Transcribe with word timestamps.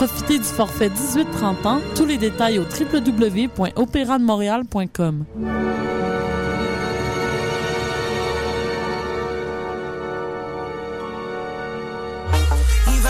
Profitez 0.00 0.38
du 0.38 0.44
forfait 0.44 0.88
18-30 0.88 1.66
ans. 1.66 1.80
Tous 1.94 2.06
les 2.06 2.16
détails 2.16 2.58
au 2.58 2.62
www.opérademontréal.com. 2.62 5.26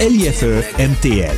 LIFE 0.00 0.44
MTL. 0.78 1.34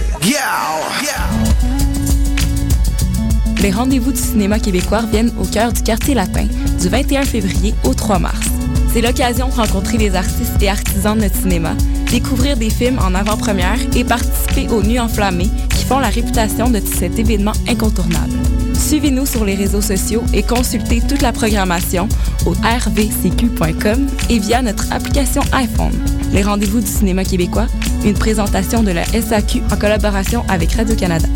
Les 3.63 3.71
rendez-vous 3.71 4.11
du 4.11 4.19
cinéma 4.19 4.59
québécois 4.59 5.03
viennent 5.03 5.33
au 5.39 5.45
cœur 5.45 5.73
du 5.73 5.83
quartier 5.83 6.15
latin 6.15 6.47
du 6.81 6.89
21 6.89 7.23
février 7.23 7.75
au 7.85 7.95
3 7.95 8.19
mars. 8.19 8.47
C'est 8.93 9.01
l'occasion 9.01 9.49
de 9.49 9.55
rencontrer 9.55 9.97
les 9.99 10.17
artistes 10.17 10.61
et 10.61 10.69
artisans 10.69 11.17
de 11.17 11.23
notre 11.23 11.37
cinéma, 11.37 11.75
découvrir 12.11 12.57
des 12.57 12.71
films 12.71 12.99
en 12.99 13.15
avant-première 13.15 13.79
et 13.97 14.03
participer 14.03 14.69
aux 14.69 14.83
Nuits 14.83 14.99
enflammées 14.99 15.51
qui 15.71 15.85
font 15.85 16.01
la 16.01 16.09
réputation 16.09 16.69
de 16.69 16.81
cet 16.81 17.19
événement 17.19 17.53
incontournable. 17.69 18.35
Suivez-nous 18.79 19.27
sur 19.27 19.45
les 19.45 19.55
réseaux 19.55 19.83
sociaux 19.83 20.23
et 20.33 20.43
consultez 20.43 21.01
toute 21.01 21.21
la 21.21 21.33
programmation 21.33 22.09
au 22.47 22.53
rvcq.com 22.53 24.07
et 24.31 24.39
via 24.39 24.63
notre 24.63 24.91
application 24.93 25.43
iPhone. 25.53 25.93
Les 26.33 26.43
rendez-vous 26.43 26.81
du 26.81 26.87
cinéma 26.87 27.25
québécois, 27.25 27.67
une 28.05 28.15
présentation 28.15 28.83
de 28.83 28.93
la 28.93 29.05
SAQ 29.05 29.63
en 29.71 29.77
collaboration 29.77 30.45
avec 30.49 30.73
Radio-Canada. 30.73 31.29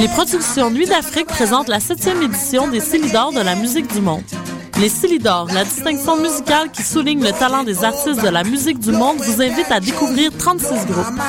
Les 0.00 0.08
productions 0.08 0.70
Nuit 0.70 0.86
d'Afrique 0.86 1.26
présentent 1.26 1.68
la 1.68 1.80
septième 1.80 2.22
édition 2.22 2.68
des 2.68 2.80
Célidors 2.80 3.32
de 3.32 3.40
la 3.40 3.54
musique 3.54 3.92
du 3.94 4.00
monde. 4.00 4.22
Les 4.80 4.88
Célidors, 4.88 5.48
la 5.52 5.64
distinction 5.64 6.16
musicale 6.16 6.70
qui 6.70 6.84
souligne 6.84 7.20
le 7.20 7.32
talent 7.32 7.64
des 7.64 7.82
artistes 7.82 8.22
de 8.22 8.28
la 8.28 8.44
musique 8.44 8.78
du 8.78 8.92
monde, 8.92 9.16
vous 9.18 9.42
invite 9.42 9.70
à 9.70 9.80
découvrir 9.80 10.30
36 10.38 10.86
groupes. 10.86 11.20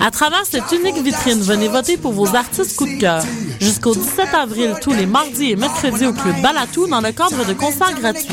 À 0.00 0.10
travers 0.12 0.46
cette 0.46 0.70
unique 0.70 1.02
vitrine, 1.02 1.40
venez 1.40 1.66
voter 1.66 1.96
pour 1.96 2.12
vos 2.12 2.36
artistes 2.36 2.76
coup 2.76 2.86
de 2.86 3.00
cœur. 3.00 3.24
Jusqu'au 3.62 3.94
17 3.94 4.34
avril, 4.34 4.74
tous 4.80 4.92
les 4.92 5.06
mardis 5.06 5.52
et 5.52 5.56
mercredis 5.56 6.06
au 6.06 6.12
Club 6.12 6.42
Balatou 6.42 6.88
dans 6.88 7.00
le 7.00 7.12
cadre 7.12 7.46
de 7.46 7.52
concerts 7.52 7.94
gratuits. 7.94 8.26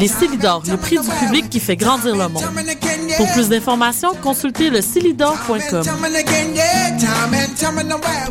Les 0.00 0.08
Célidors, 0.08 0.64
le 0.68 0.76
prix 0.76 0.98
du 0.98 1.08
public 1.08 1.48
qui 1.48 1.60
fait 1.60 1.76
grandir 1.76 2.16
le 2.16 2.26
monde. 2.28 2.42
Pour 3.16 3.32
plus 3.32 3.48
d'informations, 3.48 4.12
consultez 4.20 4.70
le 4.70 4.80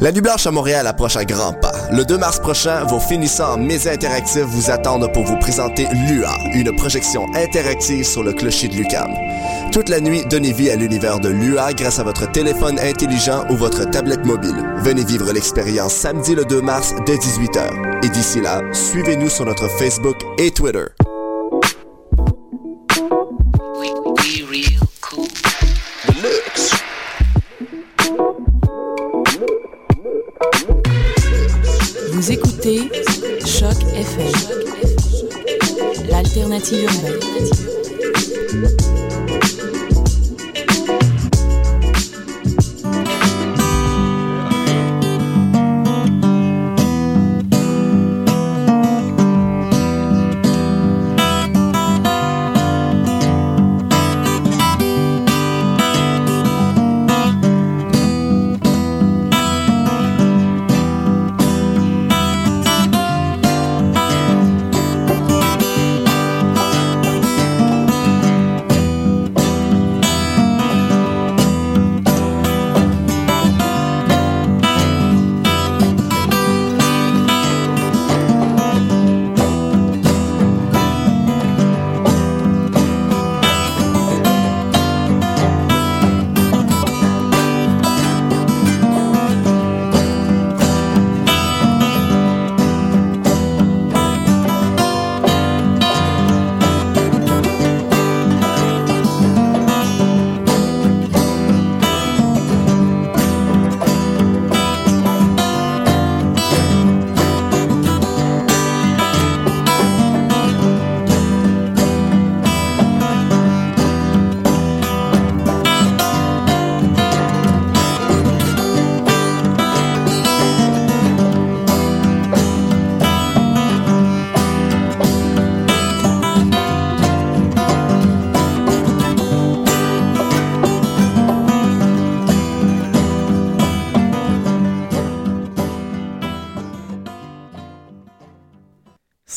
La 0.02 0.12
Nuit 0.12 0.22
Blanche 0.22 0.46
à 0.46 0.52
Montréal 0.52 0.88
approche 0.88 1.16
à 1.16 1.24
grands 1.24 1.54
pas. 1.54 1.72
Le 1.92 2.04
2 2.04 2.18
mars 2.18 2.40
prochain, 2.40 2.84
vos 2.84 3.00
finissants 3.00 3.58
Maisons 3.58 3.92
interactifs 3.92 4.44
vous 4.44 4.70
attendent 4.70 5.12
pour 5.14 5.24
vous 5.24 5.38
présenter 5.38 5.88
LUA, 6.10 6.34
une 6.54 6.76
projection 6.76 7.28
interactive 7.34 8.04
sur 8.04 8.24
le 8.24 8.34
clocher 8.34 8.68
de 8.68 8.76
Lucam. 8.76 9.10
Toute 9.72 9.90
la 9.90 10.00
nuit, 10.00 10.24
donnez 10.30 10.54
vie 10.54 10.70
à 10.70 10.76
l'univers 10.76 11.20
de 11.20 11.30
LUA 11.30 11.74
grâce 11.74 12.00
à 12.00 12.04
votre 12.04 12.32
téléphone 12.32 12.80
intelligent 12.80 13.44
ou 13.50 13.56
votre 13.56 13.90
tablette 13.90 14.26
mobile. 14.26 14.56
Venez 14.78 15.04
vivre 15.04 15.32
l'expérience 15.34 15.94
samedi 15.94 16.25
le 16.34 16.46
2 16.46 16.62
mars 16.62 16.96
dès 17.06 17.18
18h. 17.18 18.04
Et 18.04 18.10
d'ici 18.10 18.42
là, 18.42 18.64
suivez-nous 18.74 19.30
sur 19.30 19.46
notre 19.46 19.68
Facebook 19.68 20.16
et 20.40 20.50
Twitter. 20.50 20.86
Vous 32.12 32.32
écoutez 32.32 32.90
Choc 33.46 33.78
FM, 33.94 34.32
l'alternative 36.10 36.86
urbaine. 36.86 37.20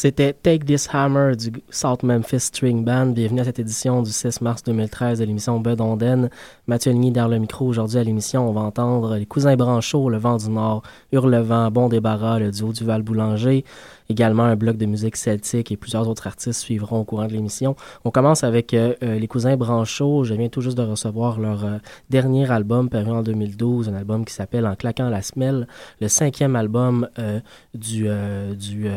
C'était 0.01 0.33
Take 0.33 0.65
This 0.65 0.89
Hammer 0.93 1.35
du 1.35 1.51
South 1.71 2.05
Memphis 2.05 2.39
String 2.39 2.85
Band. 2.85 3.07
Bienvenue 3.07 3.41
à 3.41 3.45
cette 3.45 3.59
édition 3.59 4.01
du 4.01 4.13
6 4.13 4.41
mars 4.43 4.63
2013 4.63 5.19
de 5.19 5.25
l'émission 5.25 5.59
Bud 5.59 5.81
Onden. 5.81 6.31
Mathieu 6.69 6.93
Ligny 6.93 7.11
derrière 7.11 7.29
le 7.29 7.41
micro. 7.41 7.67
Aujourd'hui 7.67 7.99
à 7.99 8.05
l'émission, 8.05 8.49
on 8.49 8.53
va 8.53 8.61
entendre 8.61 9.17
les 9.17 9.27
cousins 9.27 9.57
Branchot, 9.57 10.09
Le 10.09 10.19
Vent 10.19 10.37
du 10.37 10.51
Nord, 10.51 10.85
Hurlevent, 11.11 11.73
Bon 11.73 11.89
Débarras, 11.89 12.39
le 12.39 12.53
duo 12.53 12.73
du 12.73 12.85
Val 12.85 13.03
Boulanger. 13.03 13.65
Également 14.09 14.45
un 14.45 14.57
bloc 14.57 14.77
de 14.77 14.87
musique 14.87 15.17
celtique 15.17 15.73
et 15.73 15.77
plusieurs 15.77 16.09
autres 16.09 16.27
artistes 16.27 16.61
suivront 16.61 17.01
au 17.01 17.05
courant 17.05 17.27
de 17.27 17.33
l'émission. 17.33 17.77
On 18.05 18.11
commence 18.11 18.45
avec 18.45 18.73
les 18.73 19.29
cousins 19.29 19.57
Branchot. 19.57 20.25
Je 20.25 20.35
viens 20.35 20.49
tout 20.49 20.61
juste 20.61 20.79
de 20.79 20.83
recevoir 20.83 21.39
leur 21.39 21.65
dernier 22.11 22.51
album 22.51 22.89
paru 22.89 23.11
en 23.11 23.23
2012, 23.23 23.89
un 23.89 23.95
album 23.95 24.25
qui 24.25 24.33
s'appelle 24.33 24.67
En 24.67 24.75
claquant 24.75 25.09
la 25.09 25.23
semelle, 25.23 25.67
le 26.01 26.09
cinquième 26.09 26.57
album 26.57 27.09
du, 27.75 28.09
du 28.57 28.89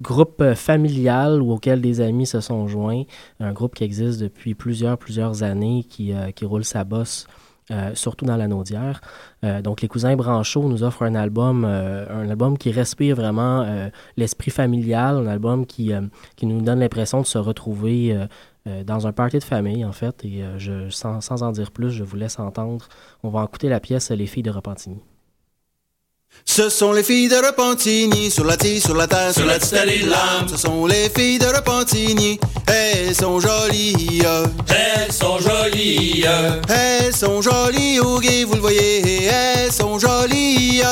groupe 0.00 0.54
familial 0.54 1.42
auquel 1.42 1.80
des 1.80 2.00
amis 2.00 2.26
se 2.26 2.40
sont 2.40 2.68
joints, 2.68 3.02
un 3.40 3.52
groupe 3.52 3.74
qui 3.74 3.84
existe 3.84 4.20
depuis 4.20 4.54
plusieurs, 4.54 4.98
plusieurs 4.98 5.42
années, 5.42 5.84
qui, 5.88 6.12
qui 6.34 6.44
roule 6.44 6.64
sa 6.64 6.84
bosse 6.84 7.26
euh, 7.72 7.94
surtout 7.94 8.24
dans 8.24 8.36
la 8.36 8.48
Naudière. 8.48 9.00
Euh, 9.44 9.62
donc, 9.62 9.80
les 9.80 9.88
cousins 9.88 10.14
Branchot 10.14 10.68
nous 10.68 10.82
offrent 10.82 11.02
un 11.02 11.14
album, 11.14 11.64
euh, 11.64 12.06
un 12.10 12.28
album 12.28 12.58
qui 12.58 12.70
respire 12.70 13.16
vraiment 13.16 13.66
l'esprit 14.16 14.50
familial, 14.50 15.16
un 15.16 15.26
album 15.26 15.66
qui, 15.66 15.92
qui 16.36 16.46
nous 16.46 16.60
donne 16.60 16.80
l'impression 16.80 17.20
de 17.20 17.26
se 17.26 17.38
retrouver 17.38 18.16
dans 18.86 19.06
un 19.06 19.12
party 19.12 19.38
de 19.38 19.44
famille, 19.44 19.84
en 19.84 19.92
fait. 19.92 20.24
Et 20.24 20.42
sans, 20.90 21.20
sans, 21.20 21.42
en 21.42 21.52
dire 21.52 21.70
plus, 21.70 21.90
je 21.90 22.04
vous 22.04 22.16
laisse 22.16 22.38
entendre. 22.38 22.86
On 23.22 23.30
va 23.30 23.44
écouter 23.44 23.68
la 23.68 23.80
pièce 23.80 24.10
Les 24.10 24.26
filles 24.26 24.42
de 24.42 24.50
Repentigny. 24.50 25.00
Ce 26.44 26.68
sont 26.68 26.92
les 26.92 27.02
filles 27.02 27.28
de 27.28 27.36
Repentigny, 27.36 28.30
sur 28.30 28.44
la 28.44 28.56
tille, 28.56 28.80
sur 28.80 28.94
la 28.94 29.06
terre, 29.06 29.32
sur 29.32 29.46
la 29.46 29.58
petite 29.58 29.72
l'âme. 30.04 30.48
Ce 30.48 30.56
sont 30.56 30.86
les 30.86 31.08
filles 31.08 31.38
de 31.38 31.46
Repentigny, 31.46 32.38
elles 32.66 33.14
sont 33.14 33.40
jolies. 33.40 34.22
Elles 34.68 35.12
sont 35.12 35.38
jolies. 35.38 36.24
Elles 36.68 37.14
sont 37.14 37.40
jolies, 37.40 38.00
au 38.00 38.18
gay, 38.20 38.44
vous 38.44 38.54
le 38.54 38.60
voyez, 38.60 39.24
elles 39.24 39.72
sont 39.72 39.98
jolies. 39.98 40.82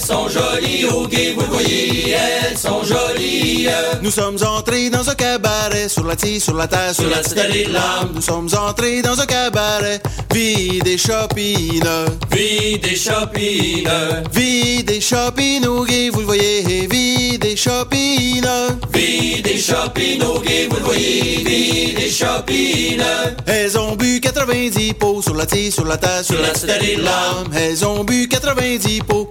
Elles 0.00 0.06
sont 0.06 0.28
jolies, 0.28 0.86
au 0.86 1.02
vous 1.02 1.40
le 1.40 1.46
voyez, 1.50 2.12
elles 2.12 2.56
sont 2.56 2.82
jolies. 2.82 3.68
Nous 4.00 4.10
sommes 4.10 4.38
entrés 4.42 4.88
dans 4.88 5.06
un 5.10 5.14
cabaret, 5.14 5.90
sur 5.90 6.04
la 6.04 6.16
tille, 6.16 6.40
sur 6.40 6.54
la 6.54 6.66
terre, 6.66 6.94
sur, 6.94 7.10
la 7.10 7.18
petite 7.18 7.68
l'âme. 7.68 8.12
Nous 8.14 8.22
sommes 8.22 8.48
entrés 8.66 9.02
dans 9.02 9.20
un 9.20 9.26
cabaret, 9.26 10.00
vide 10.32 10.86
et 10.86 10.96
chopine. 10.96 11.84
Vide 12.30 12.86
et 12.86 12.96
chopine. 12.96 13.90
Vide 14.32 14.90
et 14.90 15.00
chopine, 15.02 15.66
vous 15.66 15.84
le 15.84 16.24
voyez, 16.24 16.86
vide 16.90 17.44
et 17.44 17.56
chopine. 17.56 18.48
Vide 18.94 19.46
et 19.46 19.58
chopine, 19.58 20.22
vous 20.22 20.76
le 20.76 20.82
voyez, 20.82 21.44
vide 21.44 21.98
et 21.98 22.10
chopine. 22.10 23.04
Elles 23.46 23.78
ont 23.78 23.96
bu 23.96 24.20
90 24.20 24.94
pots 24.94 25.20
sur 25.20 25.34
la 25.34 25.44
tille, 25.44 25.70
sur 25.70 25.84
la 25.84 25.96
tasse, 25.96 26.26
sur, 26.26 26.40
la 26.40 26.54
steady 26.54 26.96
lame. 26.96 27.50
Elles 27.54 27.84
ont 27.84 28.04
bu 28.04 28.28
90 28.28 29.00
pots, 29.00 29.30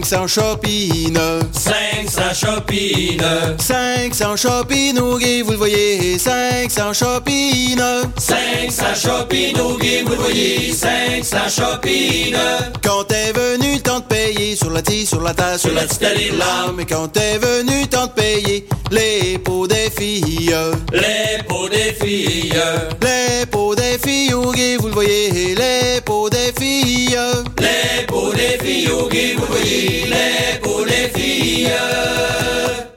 500 0.00 0.26
chopines. 0.26 1.18
500 1.52 2.22
chopines. 2.34 3.22
500 3.58 4.36
chopines, 4.36 4.98
vous 4.98 5.18
le 5.18 5.56
voyez, 5.56 6.18
500 6.18 6.94
chopines. 6.94 7.84
500 8.16 8.84
chopines, 8.94 9.58
vous 9.58 10.10
le 10.10 10.16
voyez, 10.16 10.72
500 10.72 11.36
chopines. 11.50 12.38
Quand 12.82 13.12
est 13.12 13.32
venu 13.32 13.74
le 13.74 13.80
temps 13.80 14.00
de 14.00 14.04
payer 14.04 14.56
sur 14.56 14.70
la 14.70 14.80
tille, 14.80 15.04
sur 15.04 15.20
la 15.20 15.34
tasse, 15.34 15.60
sur 15.60 15.74
la 15.74 15.86
steady 15.86 16.30
lame. 16.30 16.74
Mais 16.76 16.86
quand 16.86 17.14
est 17.18 17.38
venu 17.38 17.82
le 17.82 17.86
temps 17.86 18.06
de 18.06 18.12
payer 18.12 18.66
les 18.90 19.38
pots 19.38 19.66
des 19.66 19.90
filles? 19.94 20.56
Les 20.92 21.42
pots 21.46 21.68
des 21.68 21.92
filles. 22.00 22.54
Les 23.02 23.46
pots 23.46 23.74
des 23.74 23.98
filles, 24.02 24.32
vous 24.32 24.52
le 24.52 24.94
voyez, 24.94 25.54
les 25.54 26.00
pots 26.02 26.30
des 26.30 26.52
filles. 26.58 27.18
Les 27.58 28.06
pots 28.06 28.32
des 28.32 28.58
filles, 28.64 28.88
vous 28.88 29.08
le 29.10 29.46
voyez, 29.46 29.81
les 29.88 30.58
pots 30.60 30.84
des 30.84 31.08
filles. 31.18 31.70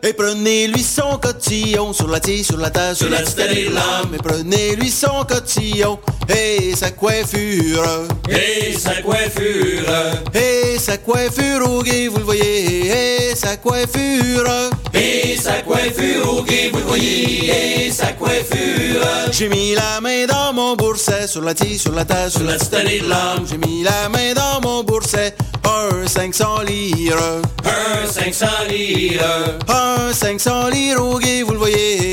Et 0.03 0.13
prenez-lui 0.13 0.83
son 0.83 1.17
cotillon 1.17 1.91
sur 1.91 2.07
la 2.07 2.19
tille, 2.19 2.43
sur 2.43 2.57
la 2.57 2.69
tasse, 2.69 2.99
sur 2.99 3.09
la 3.09 3.21
petite 3.21 3.73
lame. 3.73 4.13
Et 4.13 4.17
prenez-lui 4.17 4.91
son 4.91 5.25
cotillon 5.27 5.97
et 6.29 6.75
sa 6.75 6.91
coiffure. 6.91 7.83
Et 8.29 8.73
sa 8.73 9.01
coiffure. 9.01 9.89
Et 10.33 10.77
sa 10.77 10.97
coiffure, 10.97 11.67
au 11.67 11.81
vous 11.81 12.17
le 12.19 12.23
voyez. 12.23 12.85
Et 12.85 13.35
sa 13.35 13.57
coiffure. 13.57 14.47
Et 14.93 15.35
sa 15.41 15.61
coiffure, 15.63 16.33
au 16.33 16.41
vous 16.43 16.77
le 16.77 16.85
voyez. 16.85 17.85
Et 17.87 17.91
sa 17.91 18.11
coiffure. 18.13 19.01
J'ai 19.31 19.49
mis 19.49 19.73
la 19.73 19.99
main 20.01 20.27
dans 20.27 20.53
mon 20.53 20.75
bourset 20.75 21.27
sur 21.27 21.41
la 21.41 21.55
tille, 21.55 21.79
sur 21.79 21.93
la 21.93 22.05
tasse, 22.05 22.33
sur 22.33 22.43
la 22.43 22.53
lame. 22.53 23.45
J'ai 23.49 23.57
mis 23.57 23.83
la 23.83 24.07
main 24.09 24.33
dans 24.35 24.61
mon 24.61 24.83
bourset. 24.83 25.35
Un 25.65 26.07
500 26.07 26.61
lire. 26.67 27.17
Un 27.63 28.05
500 28.07 28.45
lire. 28.69 29.21
Un 29.67 30.13
500 30.13 30.69
lire, 30.69 31.03
au 31.03 31.19
vous 31.19 31.53
le 31.53 31.57
voyez. 31.57 32.04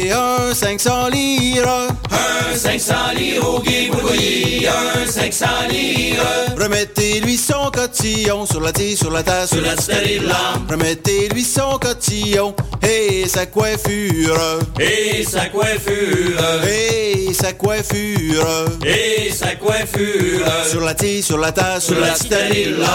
Un 0.53 0.55
500 0.55 1.09
lire. 1.09 1.67
Un 1.67 2.55
500 2.55 2.95
lire, 3.17 3.43
au 3.49 3.63
voyez. 4.03 4.69
Un 4.69 5.07
500 5.11 5.47
lire. 5.71 6.23
Remettez-lui 6.61 7.39
son 7.39 7.71
cotillon 7.71 8.45
sur 8.45 8.61
la 8.61 8.71
tille, 8.71 8.95
sur 8.95 9.11
la 9.11 9.23
tasse, 9.23 9.49
sur 9.49 9.63
la 9.63 9.71
lame. 9.71 10.67
Remettez-lui 10.69 11.43
son 11.43 11.79
cotillon 11.79 12.55
et 12.87 13.27
sa 13.29 13.47
coiffure. 13.47 14.37
Et 14.79 15.25
sa 15.25 15.47
coiffure. 15.47 16.67
Et 16.69 17.33
sa 17.33 17.55
coiffure. 17.55 18.47
Et 18.85 19.33
sa 19.33 19.55
coiffure. 19.55 20.45
Sur 20.71 20.83
la 20.83 20.93
tille, 20.93 21.23
sur 21.23 21.39
la 21.39 21.53
tasse, 21.53 21.87
sur 21.87 21.99
la 21.99 22.09
lame. 22.09 22.93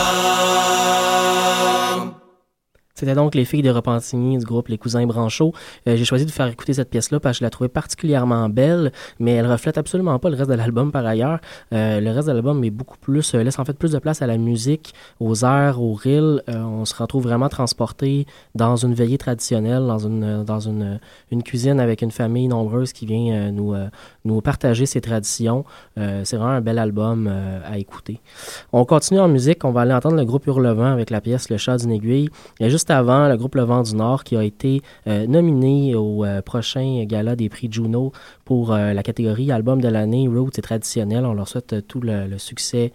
C'était 2.97 3.13
donc 3.13 3.35
les 3.35 3.45
filles 3.45 3.61
de 3.61 3.69
Repentigny 3.69 4.39
du 4.39 4.43
groupe 4.43 4.69
Les 4.69 4.79
Cousins 4.79 5.05
Branchot. 5.05 5.53
Euh, 5.87 5.95
j'ai 5.95 6.03
choisi 6.03 6.25
de 6.25 6.31
faire 6.31 6.47
écouter 6.47 6.73
cette 6.73 6.89
pièce-là 6.89 7.19
parce 7.19 7.37
que 7.37 7.39
je 7.41 7.43
la 7.43 7.51
trouvais 7.51 7.69
particulièrement 7.69 8.49
belle, 8.49 8.91
mais 9.19 9.33
elle 9.33 9.45
reflète 9.45 9.77
absolument 9.77 10.17
pas 10.17 10.31
le 10.31 10.35
reste 10.35 10.49
de 10.49 10.55
l'album 10.55 10.91
par 10.91 11.05
ailleurs. 11.05 11.37
Euh, 11.73 11.99
le 11.99 12.09
reste 12.09 12.27
de 12.27 12.33
l'album 12.33 12.63
est 12.63 12.71
beaucoup 12.71 12.97
plus, 12.97 13.35
euh, 13.35 13.43
laisse 13.43 13.59
en 13.59 13.65
fait 13.65 13.77
plus 13.77 13.91
de 13.91 13.99
place 13.99 14.23
à 14.23 14.27
la 14.27 14.39
musique, 14.39 14.95
aux 15.19 15.45
airs, 15.45 15.79
aux 15.79 15.93
rilles. 15.93 16.41
on 16.47 16.85
se 16.85 16.95
retrouve 16.95 17.21
vraiment 17.21 17.49
transporté 17.49 18.25
dans 18.55 18.77
une 18.77 18.95
veillée 18.95 19.19
traditionnelle, 19.19 19.85
dans 19.85 19.99
une, 19.99 20.43
dans 20.43 20.59
une, 20.59 20.99
une 21.29 21.43
cuisine 21.43 21.79
avec 21.79 22.01
une 22.01 22.09
famille 22.09 22.47
nombreuse 22.47 22.93
qui 22.93 23.05
vient 23.05 23.51
nous, 23.51 23.75
nous 24.27 24.41
partager 24.41 24.85
ses 24.85 25.01
traditions. 25.01 25.65
C'est 25.95 26.35
vraiment 26.37 26.51
un 26.51 26.61
bel 26.61 26.79
album 26.79 27.27
à 27.65 27.77
écouter. 27.77 28.21
On 28.71 28.85
continue 28.85 29.19
en 29.19 29.27
musique. 29.27 29.65
On 29.65 29.71
va 29.71 29.81
aller 29.81 29.93
entendre 29.93 30.15
le 30.15 30.25
groupe 30.25 30.45
Hurlevent 30.45 30.93
avec 30.93 31.09
la 31.09 31.21
pièce 31.21 31.49
Le 31.49 31.57
chat 31.57 31.77
d'une 31.77 31.91
aiguille. 31.91 32.29
A 32.59 32.69
juste 32.69 32.91
avant, 32.91 33.27
le 33.27 33.37
groupe 33.37 33.55
Le 33.55 33.63
Vent 33.63 33.83
du 33.83 33.95
Nord 33.95 34.23
qui 34.23 34.35
a 34.35 34.43
été 34.43 34.81
euh, 35.07 35.27
nominé 35.27 35.95
au 35.95 36.25
euh, 36.25 36.41
prochain 36.41 37.03
gala 37.05 37.35
des 37.35 37.49
prix 37.49 37.69
Juno 37.71 38.11
pour 38.45 38.73
euh, 38.73 38.93
la 38.93 39.03
catégorie 39.03 39.51
Album 39.51 39.81
de 39.81 39.87
l'année 39.87 40.27
Roots 40.27 40.57
et 40.57 40.61
traditionnel. 40.61 41.25
On 41.25 41.33
leur 41.33 41.47
souhaite 41.47 41.87
tout 41.87 42.01
le, 42.01 42.37
succès 42.37 42.91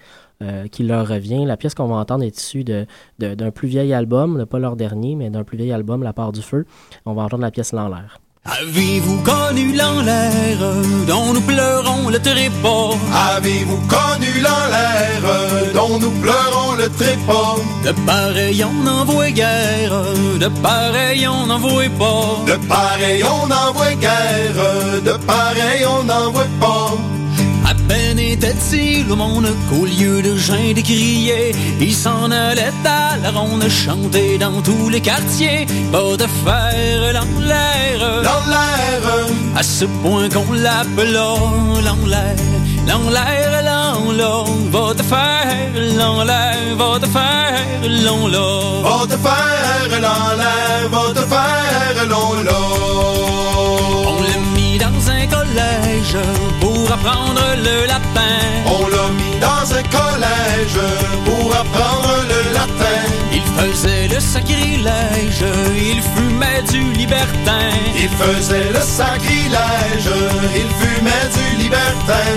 qui 0.72 0.82
leur 0.82 1.06
revient. 1.06 1.44
La 1.44 1.56
pièce 1.56 1.72
qu'on 1.74 1.86
va 1.86 1.94
entendre 1.94 2.24
est 2.24 2.36
issue 2.36 2.64
d'un 2.64 2.86
de, 3.20 3.50
plus 3.50 3.68
vieil 3.68 3.92
album, 3.92 4.44
pas 4.44 4.58
leur 4.58 4.74
dernier, 4.74 5.14
mais 5.14 5.30
d'un 5.30 5.44
plus 5.44 5.56
vieil 5.56 5.70
album, 5.70 6.02
La 6.02 6.12
part 6.12 6.32
du 6.32 6.42
feu. 6.42 6.66
On 7.06 7.14
va 7.14 7.22
entendre 7.22 7.42
la 7.42 7.52
pièce 7.52 7.72
L'en 7.72 7.86
l'air. 7.86 8.21
Avez-vous 8.44 9.22
connu 9.22 9.72
l'enlaire 9.72 10.58
dont 11.06 11.32
nous 11.32 11.40
pleurons 11.42 12.08
le 12.08 12.18
trépas? 12.18 12.90
Avez-vous 13.36 13.80
connu 13.86 14.32
l'enlaire 14.40 15.72
dont 15.72 16.00
nous 16.00 16.10
pleurons 16.10 16.72
le 16.76 16.88
trépas? 16.88 17.56
De 17.84 17.92
pareil 18.04 18.64
on 18.64 18.82
n'en 18.82 19.04
voit 19.04 19.30
guère, 19.30 19.92
de 20.40 20.48
pareil 20.60 21.28
on 21.28 21.46
n'en 21.46 21.60
voit 21.60 21.84
pas. 21.96 22.52
De 22.52 22.56
pareil 22.66 23.22
on 23.22 23.46
n'en 23.46 23.72
voit 23.74 23.94
guère, 23.94 25.02
de 25.04 25.12
pareil 25.24 25.86
on 25.86 26.02
n'en 26.02 26.32
voit 26.32 26.44
pas. 26.60 26.96
Était-il 28.42 29.08
au 29.08 29.14
monde 29.14 29.46
qu'au 29.70 29.84
lieu 29.84 30.20
de 30.20 30.36
jeun 30.36 30.74
crier, 30.74 31.52
il 31.80 31.94
s'en 31.94 32.28
allait 32.32 32.72
à 32.84 33.16
la 33.22 33.30
ronde 33.30 33.68
chanter 33.68 34.36
dans 34.36 34.60
tous 34.62 34.88
les 34.88 35.00
quartiers, 35.00 35.64
pas 35.92 36.16
de 36.16 36.26
faire 36.44 37.12
dans 37.12 37.40
l'air, 37.40 38.00
dans 38.00 38.50
l'air, 38.50 39.28
à 39.54 39.62
ce 39.62 39.84
point 39.84 40.28
qu'on 40.28 40.52
l'appelait 40.54 41.12
l'en 41.12 42.04
l'air, 42.04 42.34
l'en 42.88 43.10
l'air, 43.10 43.62
l'en 43.62 44.44
va 44.72 44.92
te 44.92 45.04
faire 45.04 45.72
l'en 45.96 46.24
l'air, 46.24 46.76
va 46.76 46.98
te 46.98 47.06
faire 47.06 47.62
l'en 48.04 48.26
va 48.26 49.06
te 49.06 49.16
faire 49.22 50.00
l'en 50.00 50.36
l'air, 50.40 50.88
va 50.90 51.14
te 51.14 51.24
faire 51.28 52.06
l'en 52.08 53.21
apprendre 56.92 57.40
le 57.56 57.86
latin. 57.86 58.36
On 58.66 58.86
l'a 58.86 59.08
mis 59.18 59.38
dans 59.40 59.64
un 59.78 59.82
collège 59.98 60.78
pour 61.24 61.54
apprendre 61.54 62.14
le 62.28 62.52
latin. 62.52 63.00
Il 63.32 63.42
faisait 63.58 64.08
le 64.08 64.20
sacrilège, 64.20 65.44
il 65.74 66.02
fumait 66.02 66.62
du 66.70 66.92
libertin. 66.92 67.70
Il 67.96 68.10
faisait 68.10 68.70
le 68.72 68.80
sacrilège, 68.80 70.10
il 70.54 70.68
fumait 70.80 71.28
du 71.38 71.62
libertin. 71.62 72.30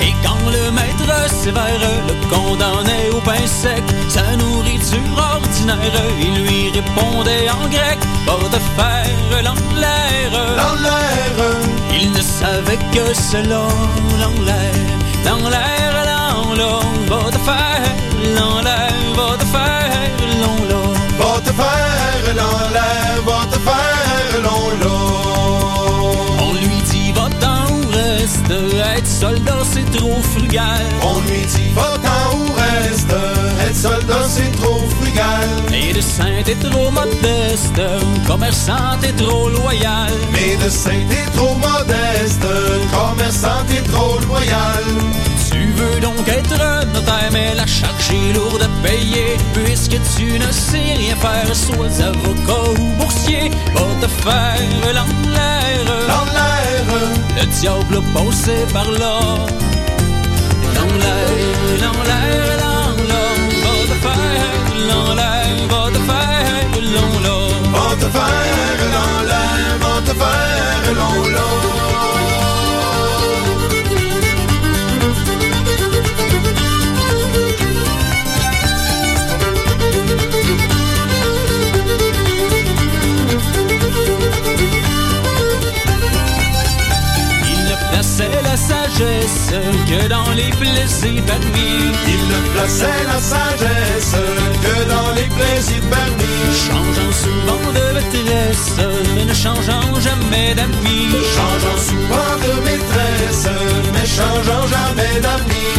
Et 0.00 0.14
quand 0.24 0.44
le 0.50 0.70
maître 0.70 1.30
sévère 1.30 1.82
le 2.08 2.14
condamnait 2.34 3.10
au 3.12 3.20
pain 3.20 3.46
sec, 3.46 3.82
sa 4.08 4.36
nourriture 4.36 5.16
ordinaire. 5.34 5.76
Il 6.18 6.34
lui 6.44 6.70
répondait 6.70 7.50
en 7.50 7.68
grec, 7.68 7.98
va 8.26 8.48
te 8.48 8.60
faire 8.76 9.42
l'enlaire. 9.42 10.56
L'enlaire. 10.56 11.75
Il 11.98 12.12
ne 12.12 12.20
savait 12.20 12.78
que 12.92 13.14
cela, 13.14 13.66
l'enlaire, 14.20 14.98
l'enlaire, 15.24 16.04
l'enlaire. 16.10 16.82
Va 17.08 17.30
te 17.30 17.38
faire 17.38 17.94
l'enlaire, 18.36 18.92
va 19.16 19.36
te 19.38 19.46
faire 19.46 20.10
l'enlaire. 20.40 21.00
Va 21.18 21.40
te 21.40 21.52
faire 21.60 22.34
l'enlaire, 22.38 23.22
va 23.24 23.40
te 23.50 23.58
faire 23.66 24.42
l'enlaire. 24.44 25.55
Reste, 28.26 28.98
être 28.98 29.06
soldat 29.06 29.58
c'est 29.72 29.90
trop 29.96 30.20
frugal. 30.34 30.82
On 31.02 31.20
lui 31.20 31.40
dit 31.46 31.72
va-t'en 31.74 32.36
ou 32.36 32.52
reste, 32.52 33.14
être 33.66 33.76
soldat 33.76 34.24
c'est 34.28 34.52
trop 34.60 34.80
frugal. 35.00 35.48
Médecin 35.70 36.42
t'es 36.44 36.54
trop 36.54 36.90
modeste, 36.90 37.80
commerçant 38.26 38.98
t'es 39.00 39.12
trop 39.12 39.48
loyal. 39.48 40.12
Médecin 40.32 40.98
t'es 41.08 41.30
trop 41.36 41.54
modeste, 41.54 42.46
commerçant 42.92 43.62
t'es 43.68 43.82
trop 43.90 44.18
loyal. 44.28 44.84
Tu 45.50 45.72
veux 45.72 46.00
donc 46.00 46.26
être 46.28 46.58
notaire, 46.92 47.30
mais 47.32 47.54
la 47.54 47.66
charge 47.66 48.10
est 48.12 48.32
lourde 48.34 48.65
payer. 48.82 49.36
Puisque 49.54 49.98
tu 50.16 50.38
ne 50.38 50.50
sais 50.50 50.94
rien 50.96 51.16
faire, 51.16 51.54
sois 51.54 52.04
avocat 52.04 52.70
ou 52.78 52.86
boursier, 52.98 53.50
va 53.74 53.86
te 54.00 54.08
faire 54.22 54.94
l'enlaire. 54.96 55.84
L'enlaire. 56.10 56.90
Le 57.36 57.46
diable 57.60 57.96
a 57.96 58.18
passé 58.18 58.56
par 58.72 58.90
là. 58.90 59.18
L'enlaire, 60.74 61.46
l'enlaire, 61.82 62.50
l'enlaire, 62.62 63.42
va 63.64 63.74
te 63.90 63.96
faire 64.04 64.54
l'enlaire, 64.88 65.58
va 65.70 65.82
te 65.94 66.00
faire 66.08 66.68
l'enlaire. 66.94 67.56
Va 67.72 67.86
te 68.02 68.08
faire 68.16 68.80
l'enlaire, 68.94 69.74
va 69.80 69.94
te 70.06 70.12
faire 70.20 70.94
l'enlaire. 70.94 71.75
Plaçait 88.16 88.42
la 88.42 88.56
sagesse 88.56 89.52
que 89.86 90.08
dans 90.08 90.30
les 90.34 90.50
plaisirs 90.56 91.22
permis. 91.24 91.92
Il 92.06 92.28
ne 92.28 92.40
plaçait 92.54 93.04
la 93.06 93.20
sagesse 93.20 94.16
que 94.62 94.88
dans 94.88 95.10
les 95.14 95.28
plaisirs 95.36 95.82
permis. 95.90 96.56
Changeant 96.66 97.12
souvent 97.12 97.72
de 97.72 97.94
maîtresse, 97.94 98.80
mais 99.14 99.24
ne 99.24 99.34
changeant 99.34 100.00
jamais 100.00 100.54
d'amis. 100.54 101.12
Changeant 101.36 101.80
souvent 101.88 102.32
de 102.44 102.52
maîtresse, 102.64 103.48
mais 103.92 104.06
changeant 104.06 104.66
jamais 104.66 105.20
d'amis. 105.20 105.76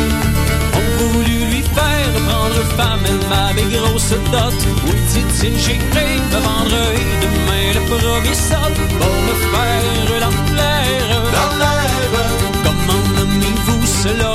On 0.76 1.08
voulut 1.14 1.46
lui 1.52 1.64
faire 1.64 2.12
prendre 2.28 2.62
femme, 2.78 3.02
elle 3.06 3.28
m'avait 3.30 3.72
grosse 3.76 4.14
dot. 4.32 4.54
Oui, 4.86 5.00
dit-il, 5.12 5.58
j'irai 5.58 6.20
me 6.32 6.40
vendre 6.46 6.84
et 6.94 7.08
demain 7.24 7.74
le 7.74 7.82
premier 7.90 8.36
pour 9.00 9.16
me 9.28 9.34
faire 9.52 10.47
l'enlaire. 11.04 11.94
L'enlaire. 12.14 12.34
Comment 12.64 13.04
nommez-vous 13.18 13.84
cela? 13.86 14.34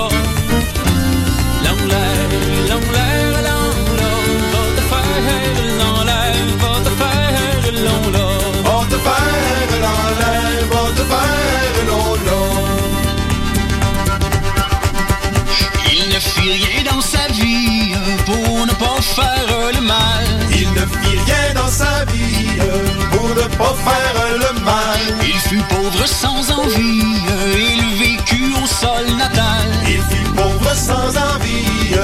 L'enlaire, 1.64 2.32
l'enlaire, 2.68 3.36
l'enlaire, 3.46 4.42
va 4.52 4.62
te 4.76 4.82
faire 4.90 5.26
l'enlaire, 5.80 6.50
va 6.62 6.72
te 6.86 6.90
faire 7.00 7.64
l'enlaire. 7.86 8.52
Va 8.64 8.78
te 8.90 8.98
faire 9.06 9.72
l'enlaire, 9.84 10.64
va 10.72 10.84
te 10.98 11.04
faire 11.12 11.76
l'enlaire. 11.88 12.72
Il 15.94 16.04
ne 16.14 16.18
fit 16.20 16.52
rien 16.52 16.80
dans 16.90 17.00
sa 17.00 17.24
vie 17.28 17.94
pour 18.26 18.66
ne 18.66 18.72
pas 18.72 19.00
faire 19.00 19.72
le 19.74 19.80
mal. 19.80 20.26
Il 20.54 20.68
ne 20.72 20.84
fit 20.86 21.18
rien 21.26 21.54
dans 21.54 21.68
sa 21.68 22.04
vie 22.06 23.01
pas 23.58 23.74
faire 23.86 24.38
le 24.42 24.60
mal. 24.60 25.00
Il 25.22 25.38
fut 25.48 25.62
pauvre 25.68 26.06
sans 26.06 26.50
envie, 26.50 27.04
il 27.76 27.84
vécut 27.98 28.52
au 28.62 28.66
sol 28.66 29.06
natal. 29.16 29.66
Il 29.86 30.02
fut 30.10 30.30
pauvre 30.34 30.74
sans 30.74 31.08
envie, 31.30 31.94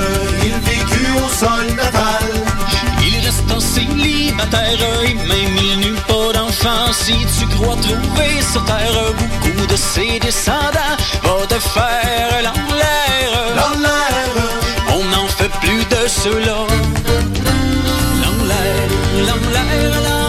il 0.43 0.55
vécut 0.71 1.13
au 1.25 1.29
sol 1.29 1.67
natal. 1.77 2.29
Il 3.03 3.25
resta 3.25 3.61
célibataire 3.61 4.79
et 5.05 5.15
même 5.15 5.57
il 5.57 5.81
n'eut 5.81 6.01
pas 6.07 6.33
d'enfant. 6.35 6.93
Si 6.93 7.17
tu 7.39 7.47
crois 7.57 7.77
trouver 7.77 8.41
sur 8.53 8.65
terre 8.65 9.13
beaucoup 9.19 9.67
de 9.67 9.77
ses 9.77 10.19
descendants, 10.21 10.97
va 11.23 11.47
te 11.47 11.59
faire 11.59 12.31
l'enlaire. 12.45 13.35
L'enlaire. 13.57 14.39
On 14.95 15.05
n'en 15.13 15.29
fait 15.29 15.51
plus 15.61 15.85
de 15.85 16.09
cela. 16.09 16.59
L'enlaire, 18.23 18.91
l'enlaire, 19.27 19.95
l'enlaire, 20.05 20.28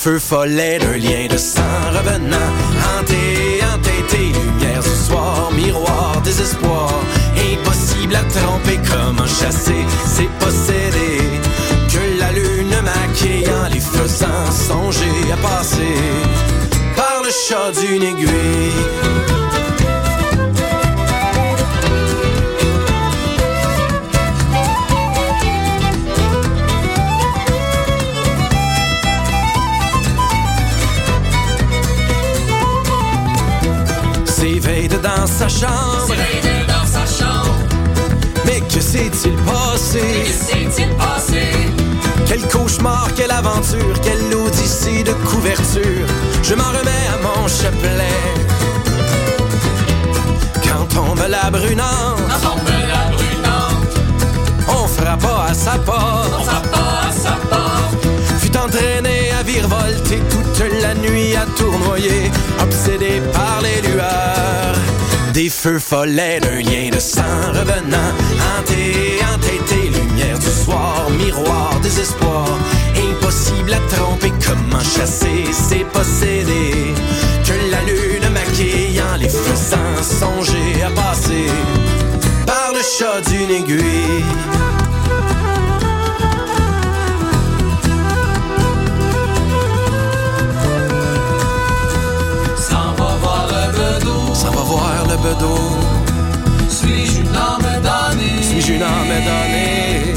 Des 0.00 0.04
feux 0.04 0.18
follets 0.18 0.78
d'un 0.78 0.96
lien 0.96 1.26
de 1.30 1.36
sang 1.36 1.60
revenant, 1.92 2.36
hanté, 2.96 3.60
entêté, 3.74 4.32
lumière 4.32 4.82
du 4.82 4.88
soir, 4.88 5.50
miroir, 5.52 6.22
désespoir, 6.24 6.90
impossible 7.36 8.14
à 8.14 8.22
tromper, 8.22 8.80
comment 8.88 9.26
chasser, 9.26 9.84
c'est 10.06 10.30
posséder, 10.38 11.20
que 11.92 12.18
la 12.18 12.32
lune 12.32 12.74
maquillant 12.82 13.68
les 13.70 13.80
faisant 13.80 14.50
songer 14.50 15.32
à 15.34 15.36
passer 15.46 15.98
par 16.96 17.22
le 17.22 17.30
chat 17.30 17.78
d'une 17.78 18.02
aiguille. 18.02 19.19
S'est-il 39.00 39.36
passé? 39.42 40.00
Que 40.26 40.32
s'est-il 40.32 40.94
passé? 40.96 41.42
Quel 42.26 42.46
cauchemar, 42.48 43.08
quelle 43.16 43.30
aventure, 43.30 44.00
quelle 44.02 44.34
odyssée 44.34 45.02
de 45.02 45.12
couverture. 45.12 46.06
Je 46.42 46.54
m'en 46.54 46.68
remets 46.68 47.06
à 47.14 47.18
mon 47.22 47.48
chapelet. 47.48 48.22
Quand 50.62 50.86
tombe 50.94 51.24
la 51.28 51.50
brunante, 51.50 52.20
Quand 52.28 52.48
tombe 52.48 52.68
la 52.68 53.16
brunante, 53.16 53.94
on 54.68 54.86
frappe 54.86 55.20
pas 55.20 55.46
à 55.50 55.54
sa 55.54 55.78
porte. 55.78 56.32
on 56.38 56.44
frappe 56.44 56.70
pas 56.70 57.08
à 57.08 57.12
sa 57.12 57.32
porte. 57.50 58.06
Fut 58.40 58.56
entraîné 58.56 59.32
à 59.38 59.42
virevolter 59.42 60.20
toute 60.30 60.62
la 60.82 60.94
nuit 60.94 61.34
à 61.36 61.46
tournoyer, 61.58 62.30
obsédé 62.62 63.22
par 63.32 63.60
les 63.62 63.80
lueurs. 63.88 64.79
Des 65.40 65.48
feux 65.48 65.78
follets 65.78 66.38
d'un 66.38 66.60
lien 66.60 66.90
de 66.92 67.00
sang 67.00 67.22
revenant, 67.48 68.12
hanté, 68.58 69.18
entêté, 69.34 69.88
lumière 69.88 70.38
du 70.38 70.46
soir, 70.46 71.08
miroir, 71.18 71.80
désespoir. 71.82 72.58
Impossible 72.94 73.72
à 73.72 73.78
tromper, 73.88 74.34
comment 74.46 74.80
chasser 74.80 75.46
ces 75.50 75.86
possédés 75.94 76.92
que 77.46 77.70
la 77.70 77.80
lune 77.84 78.28
maquillant 78.34 79.16
les 79.18 79.30
faisant 79.30 80.02
songer 80.02 80.82
à 80.82 80.90
passer 80.90 81.46
par 82.46 82.74
le 82.74 82.82
chat 82.82 83.22
d'une 83.30 83.50
aiguille. 83.50 84.79
Suis-je 96.68 97.20
une 97.20 97.36
âme 97.36 97.82
damnée? 97.82 98.42
Suis-je 98.42 98.72
une 98.72 98.82
âme 98.82 99.14
donnée? 99.26 100.14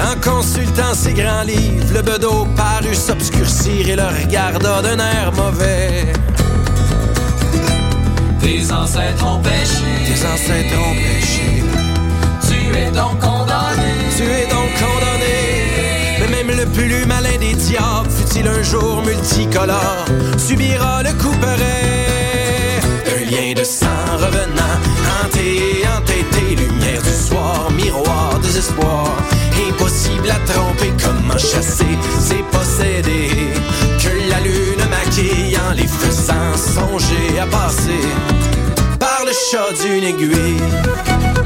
En 0.00 0.16
consultant 0.20 0.94
ces 0.94 1.12
grands 1.12 1.42
livres, 1.42 1.92
le 1.92 2.02
bedeau 2.02 2.46
parut 2.56 2.94
s'obscurcir 2.94 3.88
et 3.88 3.96
le 3.96 4.04
regarda 4.04 4.80
d'un 4.82 4.98
air 4.98 5.32
mauvais. 5.34 6.12
Tes 8.40 8.72
ancêtres 8.72 9.26
ont 9.26 9.40
péché. 9.40 9.84
Tes 10.06 10.26
ancêtres 10.26 10.78
ont 10.78 10.94
péché. 10.94 11.62
Tu 12.48 12.78
es 12.78 12.90
donc 12.92 13.18
condamné. 13.20 13.92
Tu 14.16 14.22
es 14.22 14.46
donc 14.46 14.70
condamné. 14.80 15.38
Mais 16.20 16.28
même 16.28 16.56
le 16.56 16.66
plus 16.66 17.04
malin 17.06 17.36
des 17.38 17.54
diables, 17.54 18.10
fut-il 18.10 18.48
un 18.48 18.62
jour 18.62 19.02
multicolore, 19.04 20.06
subira 20.38 21.02
le 21.02 21.12
coup 21.12 21.36
pareil. 21.40 22.80
Un 23.06 23.30
lien 23.30 23.52
de 23.54 23.64
sang 23.64 23.86
Impossible 29.68 30.30
à 30.30 30.38
tromper, 30.50 30.92
comment 31.02 31.38
chasser 31.38 31.96
ces 32.20 32.42
possédés. 32.50 33.50
Que 34.02 34.30
la 34.30 34.40
lune 34.40 34.84
maquillant 34.90 35.72
les 35.74 35.86
faisant 35.86 36.56
songer 36.56 37.38
à 37.40 37.46
passer 37.46 38.00
par 38.98 39.24
le 39.24 39.32
chat 39.32 39.72
d'une 39.82 40.04
aiguille. 40.04 41.45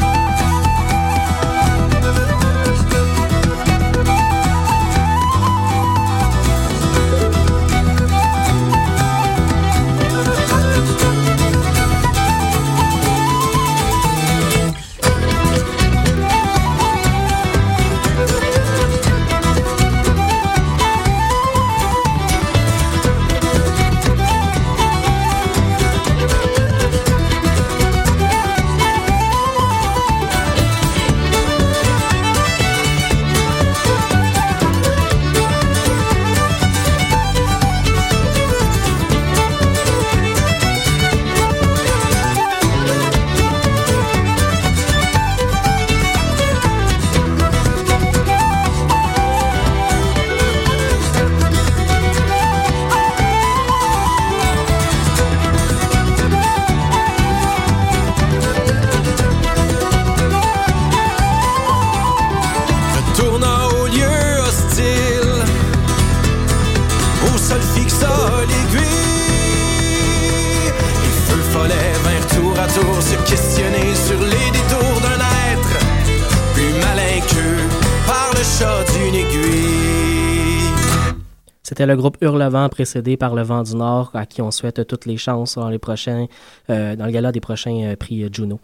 Le 81.90 81.96
groupe 81.96 82.18
Hurlevent 82.20 82.68
précédé 82.68 83.16
par 83.16 83.34
le 83.34 83.42
Vent 83.42 83.64
du 83.64 83.74
Nord, 83.74 84.10
à 84.14 84.24
qui 84.24 84.40
on 84.42 84.52
souhaite 84.52 84.86
toutes 84.86 85.06
les 85.06 85.16
chances 85.16 85.56
dans 85.56 85.68
les 85.68 85.78
prochains, 85.78 86.26
euh, 86.70 86.94
dans 86.94 87.06
le 87.06 87.10
gala 87.10 87.32
des 87.32 87.40
prochains 87.40 87.82
euh, 87.82 87.96
prix 87.96 88.22
euh, 88.22 88.28
Juno. 88.32 88.60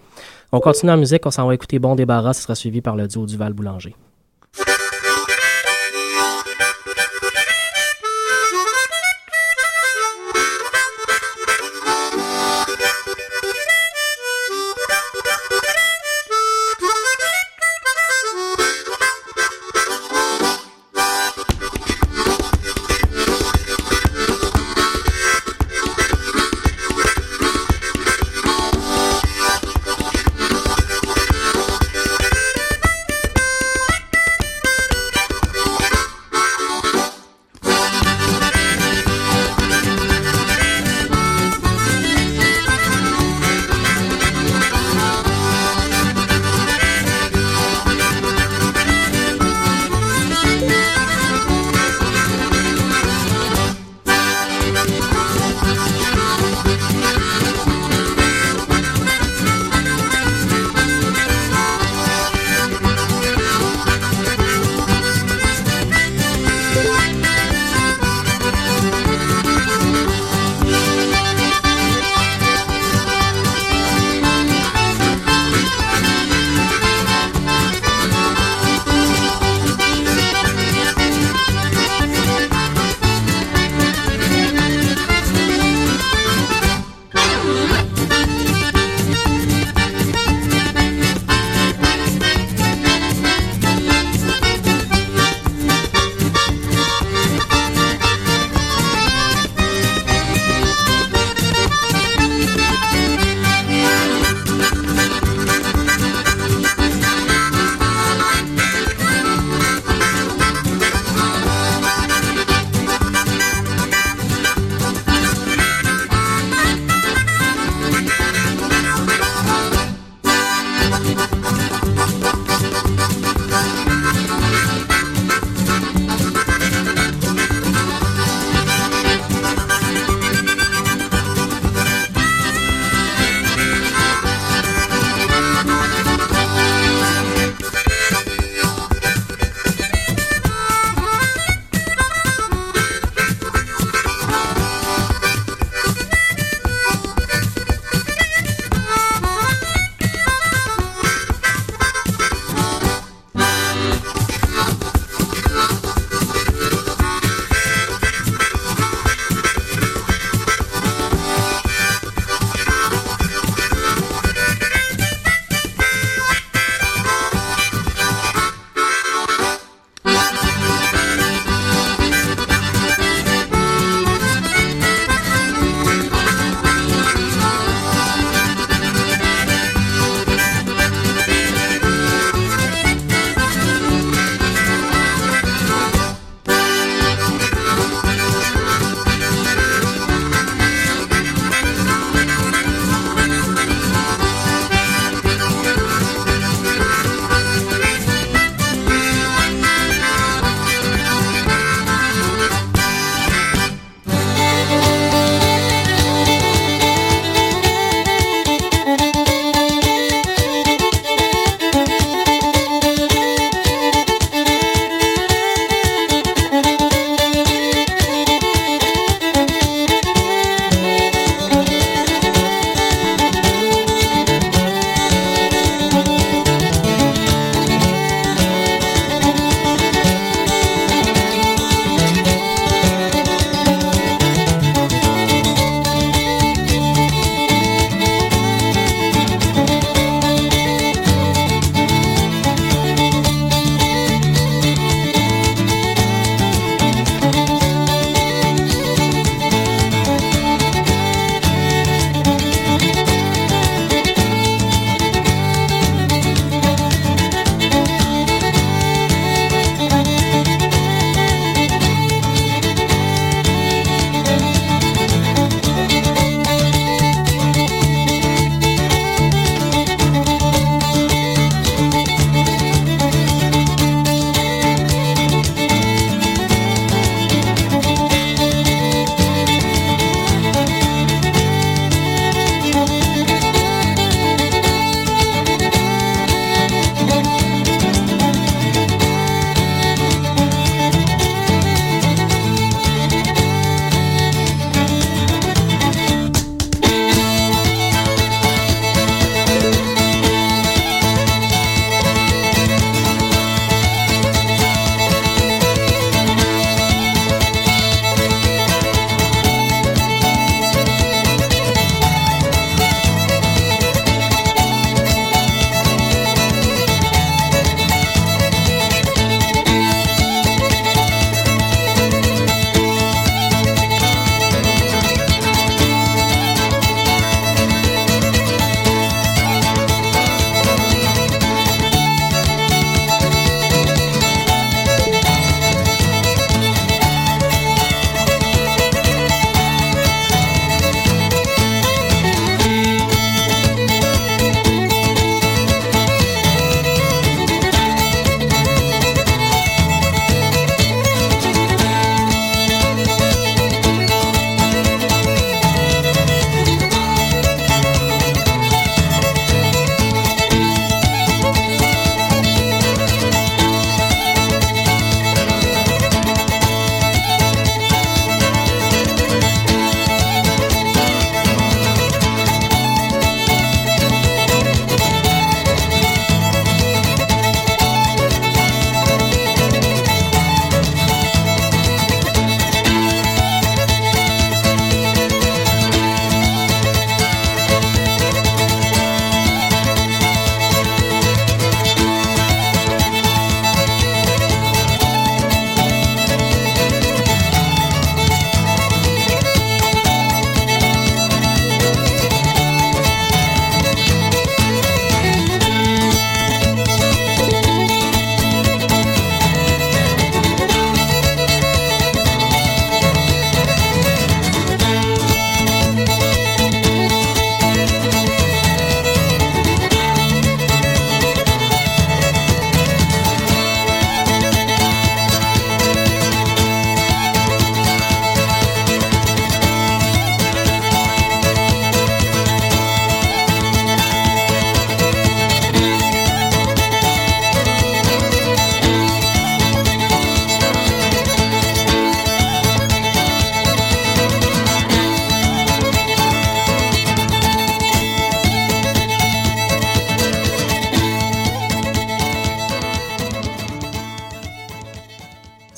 On 0.52 0.60
continue 0.60 0.92
en 0.92 0.96
musique, 0.96 1.26
on 1.26 1.32
s'en 1.32 1.46
va 1.46 1.54
écouter 1.54 1.80
Bon 1.80 1.96
Débarras, 1.96 2.34
ce 2.34 2.42
sera 2.42 2.54
suivi 2.54 2.80
par 2.80 2.94
le 2.94 3.08
duo 3.08 3.26
du 3.26 3.36
Val 3.36 3.52
Boulanger. 3.52 3.96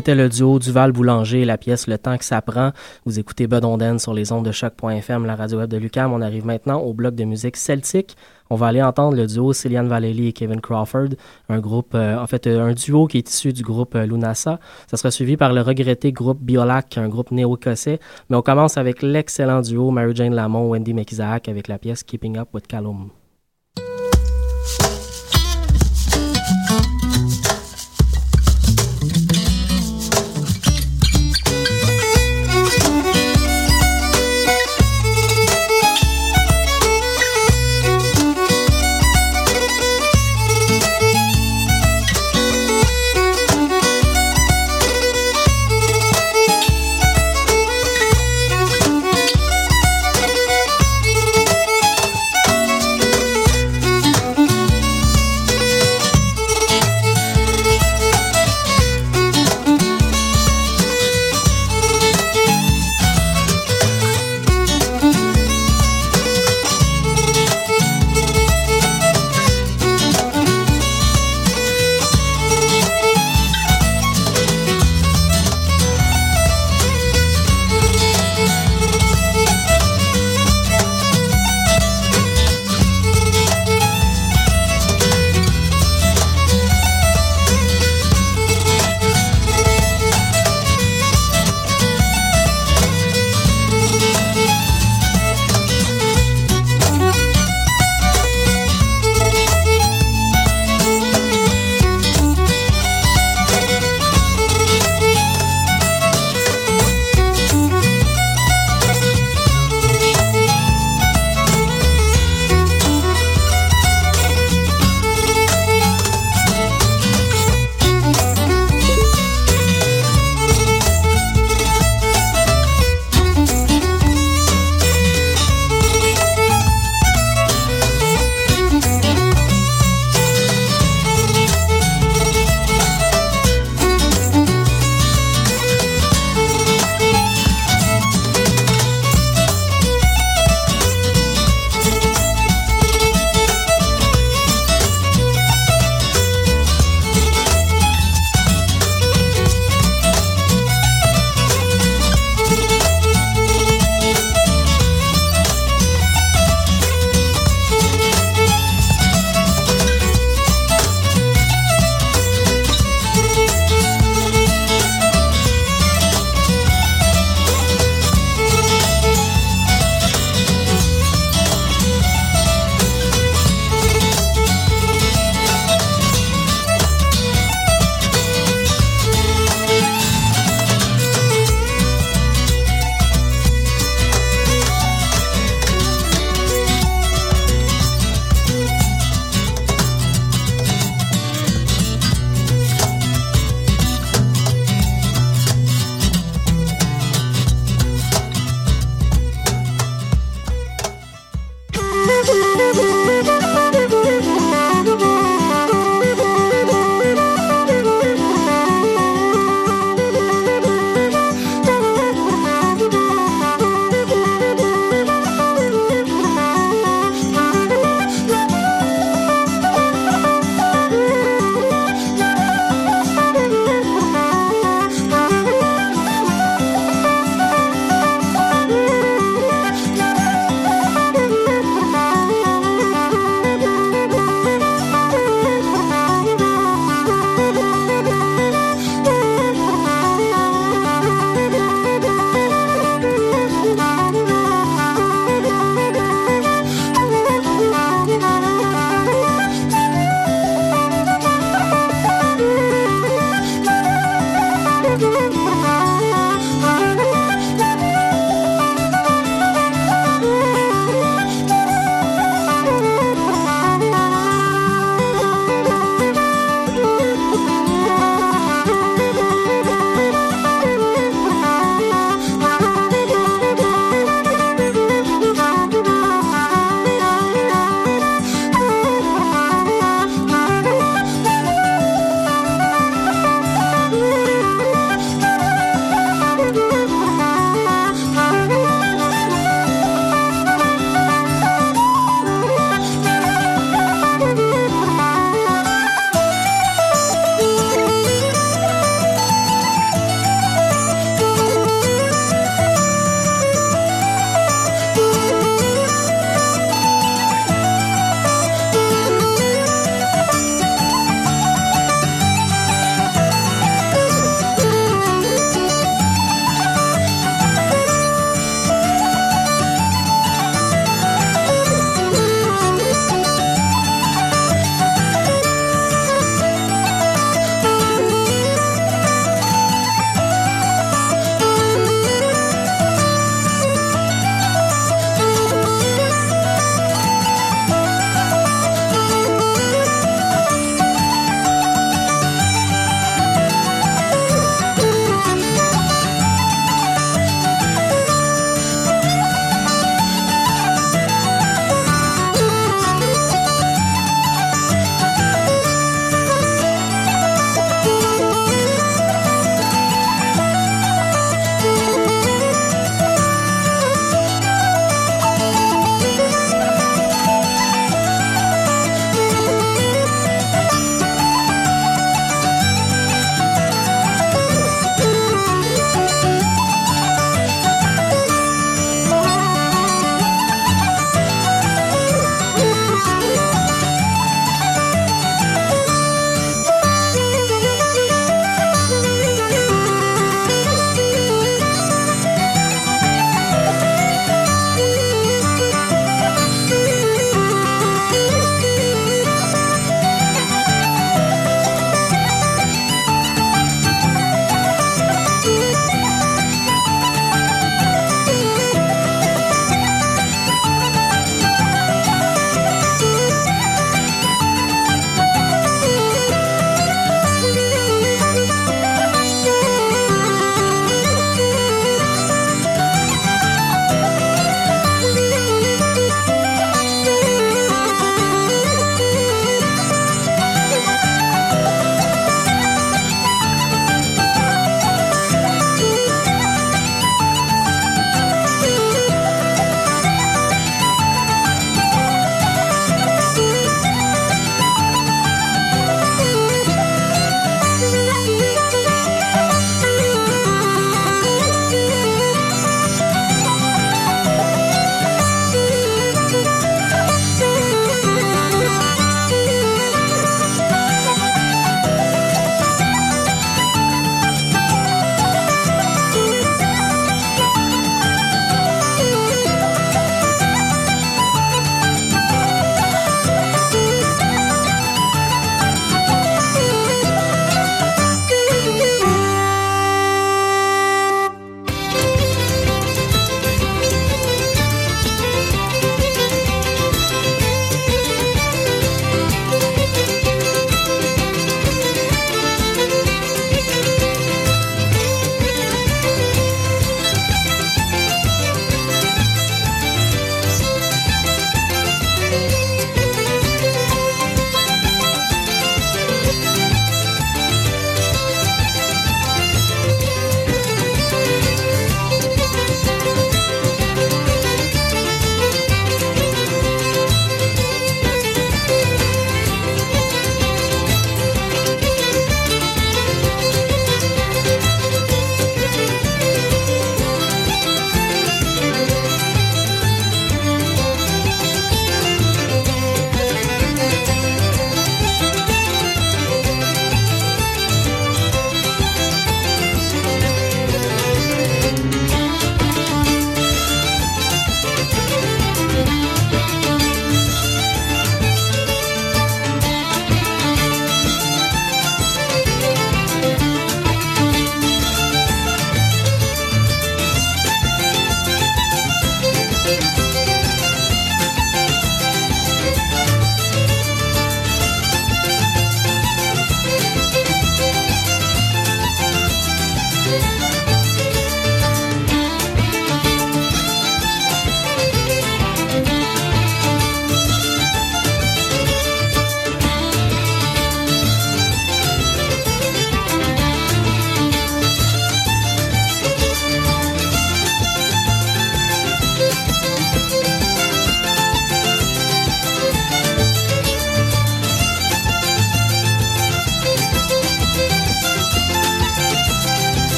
C'était 0.00 0.14
le 0.14 0.30
duo 0.30 0.58
Duval 0.58 0.92
Boulanger 0.92 1.42
et 1.42 1.44
la 1.44 1.58
pièce 1.58 1.86
Le 1.86 1.98
temps 1.98 2.16
que 2.16 2.24
ça 2.24 2.40
prend. 2.40 2.72
Vous 3.04 3.18
écoutez 3.18 3.46
Bedonden 3.46 3.98
sur 3.98 4.14
les 4.14 4.32
ondes 4.32 4.46
de 4.46 4.50
choc.fm, 4.50 5.26
la 5.26 5.36
radio 5.36 5.58
web 5.58 5.68
de 5.68 5.76
Lucam. 5.76 6.10
On 6.14 6.22
arrive 6.22 6.46
maintenant 6.46 6.80
au 6.80 6.94
bloc 6.94 7.14
de 7.14 7.24
musique 7.24 7.58
celtique. 7.58 8.16
On 8.48 8.56
va 8.56 8.68
aller 8.68 8.82
entendre 8.82 9.14
le 9.14 9.26
duo 9.26 9.52
Cillian 9.52 9.84
Vallely 9.84 10.28
et 10.28 10.32
Kevin 10.32 10.62
Crawford, 10.62 11.10
un 11.50 11.58
groupe, 11.58 11.92
euh, 11.94 12.16
en 12.16 12.26
fait, 12.26 12.46
euh, 12.46 12.62
un 12.62 12.72
duo 12.72 13.08
qui 13.08 13.18
est 13.18 13.28
issu 13.28 13.52
du 13.52 13.62
groupe 13.62 13.94
euh, 13.94 14.06
Lunasa. 14.06 14.58
Ça 14.86 14.96
sera 14.96 15.10
suivi 15.10 15.36
par 15.36 15.52
le 15.52 15.60
regretté 15.60 16.12
groupe 16.12 16.40
Biolac, 16.40 16.96
un 16.96 17.10
groupe 17.10 17.30
néo-écossais. 17.30 18.00
Mais 18.30 18.36
on 18.38 18.42
commence 18.42 18.78
avec 18.78 19.02
l'excellent 19.02 19.60
duo 19.60 19.90
Mary 19.90 20.16
Jane 20.16 20.34
Lamont, 20.34 20.70
Wendy 20.70 20.94
McIsaac 20.94 21.46
avec 21.50 21.68
la 21.68 21.78
pièce 21.78 22.02
Keeping 22.04 22.38
Up 22.38 22.48
with 22.54 22.66
Callum. 22.66 23.10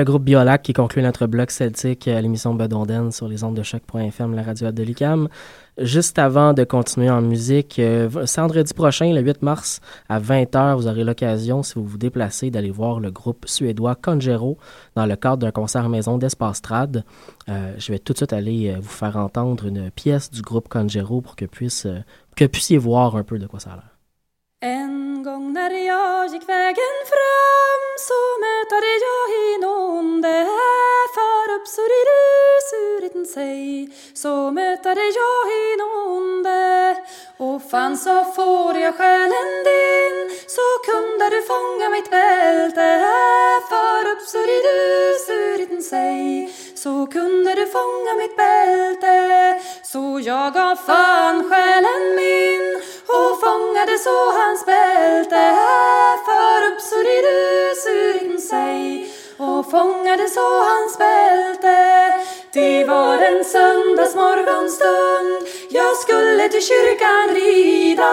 Le 0.00 0.04
groupe 0.04 0.24
Biolac 0.24 0.62
qui 0.62 0.72
conclut 0.72 1.02
notre 1.02 1.26
bloc 1.26 1.50
celtique 1.50 2.08
à 2.08 2.18
l'émission 2.22 2.54
Bedonden 2.54 3.12
sur 3.12 3.28
les 3.28 3.44
ondes 3.44 3.54
de 3.54 3.62
choc.fm, 3.62 4.34
la 4.34 4.42
radio 4.42 4.72
de 4.72 4.82
l'UQAM. 4.82 5.28
Juste 5.76 6.18
avant 6.18 6.54
de 6.54 6.64
continuer 6.64 7.10
en 7.10 7.20
musique, 7.20 7.78
euh, 7.78 8.08
vendredi 8.10 8.72
prochain, 8.72 9.12
le 9.12 9.20
8 9.20 9.42
mars, 9.42 9.80
à 10.08 10.18
20h, 10.18 10.76
vous 10.76 10.86
aurez 10.86 11.04
l'occasion, 11.04 11.62
si 11.62 11.74
vous 11.74 11.84
vous 11.84 11.98
déplacez, 11.98 12.50
d'aller 12.50 12.70
voir 12.70 12.98
le 12.98 13.10
groupe 13.10 13.44
suédois 13.46 13.94
Congero 13.94 14.56
dans 14.94 15.04
le 15.04 15.16
cadre 15.16 15.36
d'un 15.36 15.50
concert 15.50 15.90
maison 15.90 16.16
d'Espace 16.16 16.62
Trad. 16.62 17.04
Euh, 17.50 17.74
je 17.76 17.92
vais 17.92 17.98
tout 17.98 18.14
de 18.14 18.18
suite 18.18 18.32
aller 18.32 18.70
euh, 18.70 18.78
vous 18.80 18.88
faire 18.88 19.18
entendre 19.18 19.66
une 19.66 19.90
pièce 19.90 20.30
du 20.30 20.40
groupe 20.40 20.68
Congero 20.68 21.20
pour 21.20 21.36
que, 21.36 21.44
puisse, 21.44 21.86
que 22.36 22.46
puissiez 22.46 22.78
voir 22.78 23.16
un 23.16 23.22
peu 23.22 23.38
de 23.38 23.46
quoi 23.46 23.60
ça 23.60 23.72
a 23.72 23.74
l'air. 23.74 23.99
En 24.62 25.22
gång 25.22 25.52
när 25.52 25.70
jag 25.70 26.26
gick 26.26 26.48
vägen 26.48 26.96
fram 27.12 27.82
så 27.98 28.18
mötade 28.46 28.90
jag 29.06 29.54
en 29.54 29.64
onde 29.64 30.46
Far 31.14 31.54
upp 31.56 31.68
suriru 31.68 32.24
suriten 32.70 33.26
sig. 33.26 33.88
Så 34.14 34.50
mötade 34.50 35.00
jag 35.00 35.42
en 35.72 35.80
onde 36.08 36.96
Och 37.38 37.70
fann 37.70 37.96
så 37.96 38.24
får 38.24 38.76
jag 38.76 38.94
själen 38.94 39.50
din. 39.64 40.30
Så 40.56 40.66
kunde 40.90 41.28
du 41.30 41.42
fånga 41.42 41.88
mitt 41.88 42.10
bälte 42.10 43.00
Far 43.70 44.12
upp 44.12 44.22
suriru 44.28 45.14
suriten 45.26 45.82
sig. 45.82 46.54
Så 46.74 47.06
kunde 47.06 47.54
du 47.54 47.66
fånga 47.66 48.14
mitt 48.18 48.36
bälte 48.36 49.60
Så 49.82 50.20
jag 50.24 50.54
gav 50.54 50.76
fan 50.76 51.50
själen 51.50 52.16
min 52.16 52.80
fångade 53.36 53.98
så 53.98 54.30
hans 54.30 54.66
bälte 54.66 55.56
för 56.26 56.66
upp 56.68 56.80
så 56.80 56.88
suridu 56.88 57.74
surin 57.84 58.40
sig. 58.40 59.10
Och 59.38 59.70
fångade 59.70 60.28
så 60.28 60.48
hans 60.70 60.98
bälte 60.98 61.76
Det 62.52 62.84
var 62.84 63.18
en 63.18 63.44
söndagsmorgonstund. 63.44 65.48
Jag 65.70 65.96
skulle 65.96 66.48
till 66.48 66.62
kyrkan 66.62 67.28
rida 67.34 68.12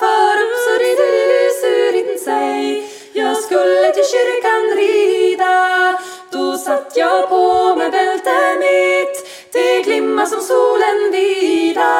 för 0.00 0.42
upp 0.44 0.56
så 0.64 0.70
suridu 0.70 1.50
surin 1.62 2.18
sig. 2.18 2.88
Jag 3.12 3.36
skulle 3.36 3.92
till 3.92 4.04
kyrkan 4.04 4.76
rida 4.76 5.98
då 6.30 6.58
satt 6.58 6.92
jag 6.96 7.28
på 7.28 7.74
med 7.76 7.92
bälte 7.92 8.56
mitt. 8.60 9.28
Det 9.52 9.82
glimma 9.82 10.26
som 10.26 10.40
solen 10.40 11.10
vida 11.12 11.94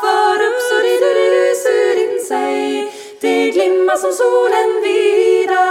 för 0.00 0.42
upp 0.48 0.60
suridu 0.70 1.10
surin 1.10 1.49
sig. 2.30 2.92
Det 3.20 3.50
glimma 3.50 3.94
som 3.96 4.12
solen 4.12 4.70
vida 4.82 5.66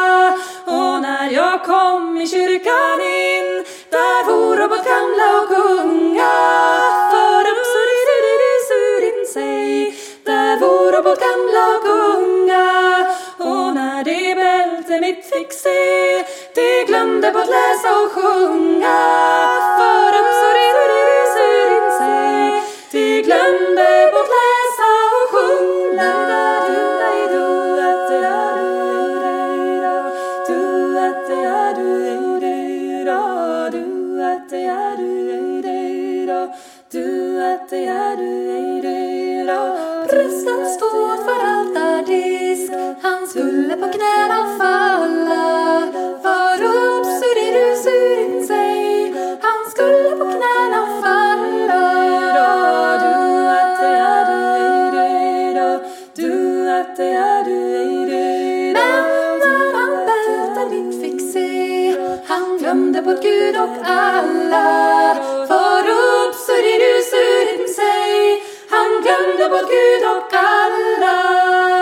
och 0.65 0.95
när 1.01 1.27
jag 1.39 1.57
kom 1.65 2.17
i 2.17 2.27
kyrkan 2.27 2.99
in 3.25 3.49
där 3.95 4.21
for 4.27 4.55
robot 4.59 4.83
gamla 4.91 5.27
och 5.39 5.51
unga 5.73 6.35
för 7.11 7.43
upp 7.51 7.63
suridu 7.73 8.53
surin 8.69 9.21
sig. 9.35 9.63
Där 10.29 10.53
for 10.61 10.91
robot 10.95 11.19
gamla 11.27 11.65
och 11.77 11.85
unga 12.13 12.67
och 13.49 13.69
när 13.79 14.03
det 14.09 14.35
bälte 14.41 14.93
mitt 15.05 15.23
fick 15.31 15.51
se 15.53 15.83
det 16.55 16.83
glömde 16.87 17.31
på 17.31 17.39
att 17.39 17.53
läsa 17.57 17.89
och 18.01 18.11
sjunga. 18.11 18.99
För 19.79 20.11
upp 20.21 20.31
suridu 20.41 20.85
surin 21.35 21.89
sig. 21.99 22.63
Det 22.91 23.21
glömde 23.21 24.11
bort 24.13 24.28
knäna 43.99 44.39
falla. 44.59 45.47
För 46.23 46.63
upp 46.63 47.05
suridu 47.19 47.67
surin 47.83 48.47
sig 48.47 49.13
Han 49.41 49.59
skulle 49.71 50.09
på 50.19 50.25
knäna 50.35 50.81
falla. 51.01 51.83
Du 53.03 53.47
att 53.59 53.79
det 53.81 53.95
är 54.11 54.25
du 54.31 54.99
ej 54.99 55.53
du 55.53 55.79
Du 56.21 56.69
att 56.69 56.95
det 56.97 57.11
är 57.11 57.43
du 57.43 57.59
ej 57.75 58.73
Men 58.73 59.03
när 59.43 59.73
han 59.77 59.91
bälten 60.07 60.67
ditt 60.71 61.01
fick 61.01 61.33
se 61.33 61.95
Han 62.27 62.57
glömde 62.57 63.01
bort 63.01 63.21
Gud 63.21 63.55
och 63.55 63.75
alla. 63.85 65.15
För 65.47 65.83
upp 65.99 66.35
suridu 66.47 66.93
surin 67.11 67.67
sig 67.79 68.43
Han 68.69 68.89
glömde 69.03 69.49
bort 69.49 69.69
Gud 69.69 70.03
och 70.15 70.33
alla 70.33 71.78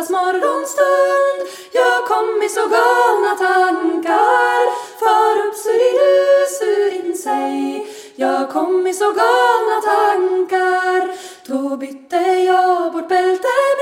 måndagsmorgonstund 0.00 1.40
Jag 1.72 2.06
kom 2.06 2.42
i 2.42 2.48
så 2.48 2.60
galna 2.60 3.34
tankar. 3.36 4.62
För 4.98 5.48
upp 5.48 5.54
suridu 5.54 6.46
surin 6.58 7.16
sig. 7.16 7.86
Jag 8.16 8.50
kom 8.50 8.86
i 8.86 8.94
så 8.94 9.04
galna 9.04 9.80
tankar. 9.84 11.14
Då 11.46 11.76
bytte 11.76 12.16
jag 12.16 12.92
bort 12.92 13.08
bältet 13.08 13.80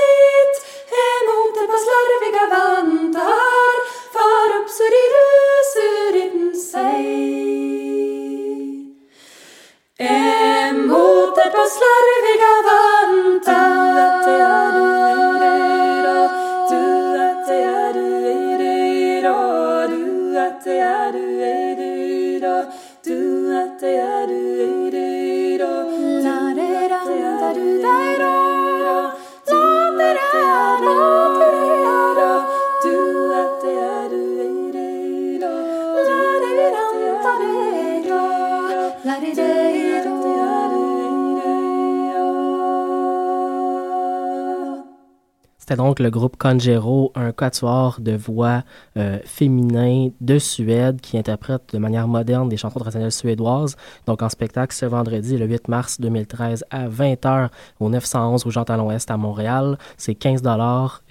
C'était 45.69 45.83
donc 45.83 45.99
le 45.99 46.09
groupe 46.09 46.35
Congero, 46.35 47.11
un 47.13 47.31
quatuor 47.31 47.97
de 47.99 48.13
voix 48.13 48.63
euh, 48.97 49.19
féminin 49.23 50.09
de 50.19 50.39
Suède 50.39 50.99
qui 50.99 51.15
interprète 51.15 51.61
de 51.73 51.77
manière 51.77 52.07
moderne 52.07 52.49
des 52.49 52.57
chansons 52.57 52.79
traditionnelles 52.79 53.11
suédoises. 53.11 53.75
Donc 54.07 54.23
en 54.23 54.29
spectacle 54.29 54.75
ce 54.75 54.87
vendredi, 54.87 55.37
le 55.37 55.45
8 55.45 55.67
mars 55.67 56.01
2013 56.01 56.65
à 56.71 56.89
20h 56.89 57.49
au 57.79 57.89
911 57.89 58.45
rue 58.45 58.51
Jean-Talon 58.51 58.89
Est 58.89 59.11
à 59.11 59.17
Montréal. 59.17 59.77
C'est 59.95 60.15
15 60.15 60.41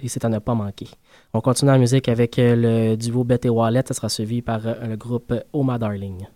et 0.01 0.09
c'est 0.09 0.25
à 0.25 0.29
ne 0.29 0.39
pas 0.39 0.55
manquer. 0.55 0.89
On 1.33 1.39
continue 1.39 1.71
en 1.71 1.79
musique 1.79 2.09
avec 2.09 2.37
euh, 2.37 2.57
le 2.57 2.97
duo 2.97 3.23
Beth 3.23 3.45
et 3.45 3.49
Wallet. 3.49 3.83
Ça 3.87 3.93
sera 3.93 4.09
suivi 4.09 4.41
par 4.41 4.59
euh, 4.67 4.87
le 4.89 4.97
groupe 4.97 5.33
Oh 5.53 5.63
My 5.63 5.79
Darling. 5.79 6.27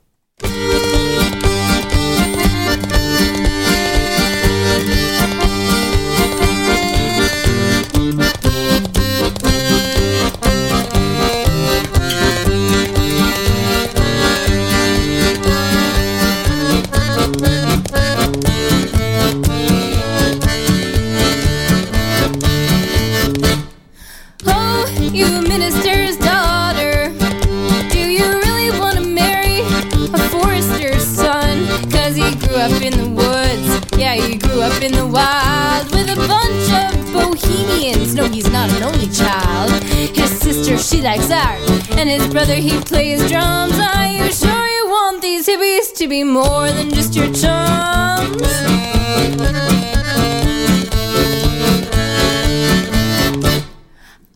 Up 32.64 32.82
in 32.82 32.94
the 32.94 33.10
woods. 33.10 34.00
Yeah, 34.00 34.16
he 34.16 34.38
grew 34.38 34.62
up 34.62 34.82
in 34.82 34.94
the 34.94 35.06
wild 35.06 35.92
with 35.92 36.08
a 36.10 36.16
bunch 36.16 36.72
of 36.72 36.96
bohemians. 37.12 38.16
No, 38.16 38.26
he's 38.30 38.50
not 38.50 38.70
an 38.70 38.84
only 38.84 39.10
child. 39.10 39.84
His 40.16 40.32
sister, 40.40 40.78
she 40.78 41.02
likes 41.02 41.30
art. 41.30 41.60
And 41.98 42.10
his 42.10 42.26
brother, 42.32 42.56
he 42.56 42.80
plays 42.80 43.30
drums. 43.30 43.78
Are 43.78 44.08
you 44.08 44.32
sure 44.32 44.68
you 44.78 44.86
want 44.88 45.22
these 45.22 45.46
hippies 45.46 45.94
to 45.98 46.08
be 46.08 46.24
more 46.24 46.72
than 46.72 46.90
just 46.90 47.14
your 47.16 47.28
chums? 47.34 48.42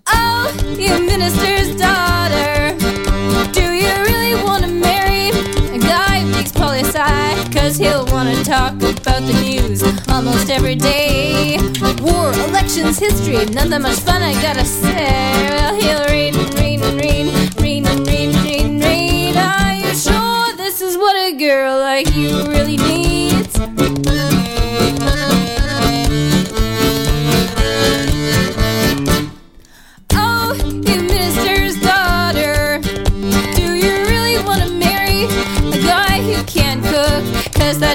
Oh, 0.07 0.51
you 8.87 8.93
the 9.27 9.33
news 9.41 9.83
almost 10.09 10.49
every 10.49 10.75
day. 10.75 11.57
War, 12.01 12.31
elections, 12.47 12.97
history, 12.97 13.45
none 13.53 13.69
that 13.69 13.81
much 13.81 13.99
fun, 13.99 14.21
I 14.21 14.33
gotta 14.41 14.63
say. 14.63 15.49
Well, 15.49 15.75
he'll 15.75 16.05
read 16.05 16.35
and 16.35 16.53
read 16.55 16.81
and 16.81 17.01
and 17.27 17.61
read 17.61 17.85
and 17.85 18.07
read 18.07 18.35
and 18.61 18.81
read. 18.81 19.35
Are 19.35 19.73
you 19.73 19.93
sure 19.93 20.55
this 20.55 20.81
is 20.81 20.97
what 20.97 21.15
a 21.15 21.35
girl 21.35 21.79
like 21.79 22.15
you 22.15 22.45
really 22.45 22.77
needs? 22.77 22.86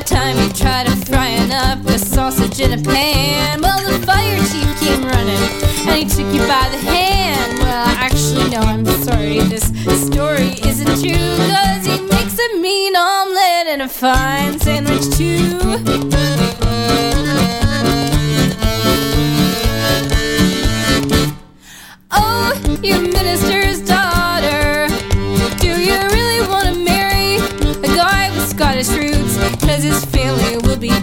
That 0.03 0.17
time 0.17 0.37
you 0.39 0.53
tried 0.53 0.87
to 0.87 0.97
frying 1.07 1.53
up 1.53 1.85
a 1.87 1.99
sausage 1.99 2.61
in 2.61 2.73
a 2.73 2.83
pan. 2.83 3.61
Well, 3.61 3.79
the 3.87 4.05
fire 4.07 4.37
chief 4.51 4.81
came 4.81 5.05
running 5.05 5.37
and 5.87 5.97
he 5.97 6.05
took 6.05 6.33
you 6.35 6.41
by 6.41 6.69
the 6.71 6.79
hand. 6.79 7.59
Well, 7.59 7.87
actually, 7.87 8.51
no, 8.51 8.59
I'm 8.59 8.85
sorry. 9.05 9.39
This 9.41 9.71
story 10.07 10.55
isn't 10.67 10.87
true. 10.87 11.37
Cause 11.37 11.87
he 11.87 12.01
makes 12.09 12.39
a 12.39 12.59
mean 12.59 12.97
omelet 12.97 13.67
and 13.69 13.83
a 13.83 13.89
fine 13.89 14.59
sandwich, 14.59 15.09
too. 15.17 15.59
Oh, 22.15 22.79
you 22.83 23.01
minister's 23.01 23.62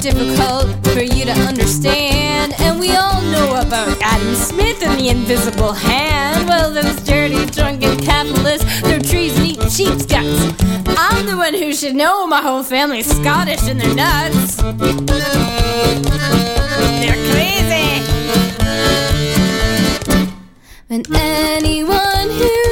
difficult 0.01 0.65
for 0.87 1.01
you 1.01 1.25
to 1.25 1.31
understand. 1.31 2.53
And 2.59 2.79
we 2.79 2.95
all 2.95 3.21
know 3.21 3.59
about 3.59 3.97
Adam 4.01 4.33
Smith 4.35 4.81
and 4.81 4.99
the 4.99 5.09
invisible 5.09 5.73
hand. 5.73 6.47
Well, 6.47 6.73
those 6.73 6.95
dirty, 7.01 7.45
drunken 7.47 7.99
capitalists, 7.99 8.81
they're 8.81 8.99
trees 8.99 9.37
and 9.37 9.47
eat 9.47 9.61
sheep's 9.71 10.05
guts. 10.05 10.53
I'm 10.97 11.25
the 11.25 11.35
one 11.35 11.53
who 11.53 11.73
should 11.73 11.95
know 11.95 12.25
my 12.27 12.41
whole 12.41 12.63
family's 12.63 13.07
Scottish 13.07 13.67
and 13.67 13.79
they're 13.79 13.93
nuts. 13.95 14.55
They're 14.55 14.75
crazy. 17.31 18.03
And 20.89 21.07
anyone 21.13 22.29
who's 22.29 22.68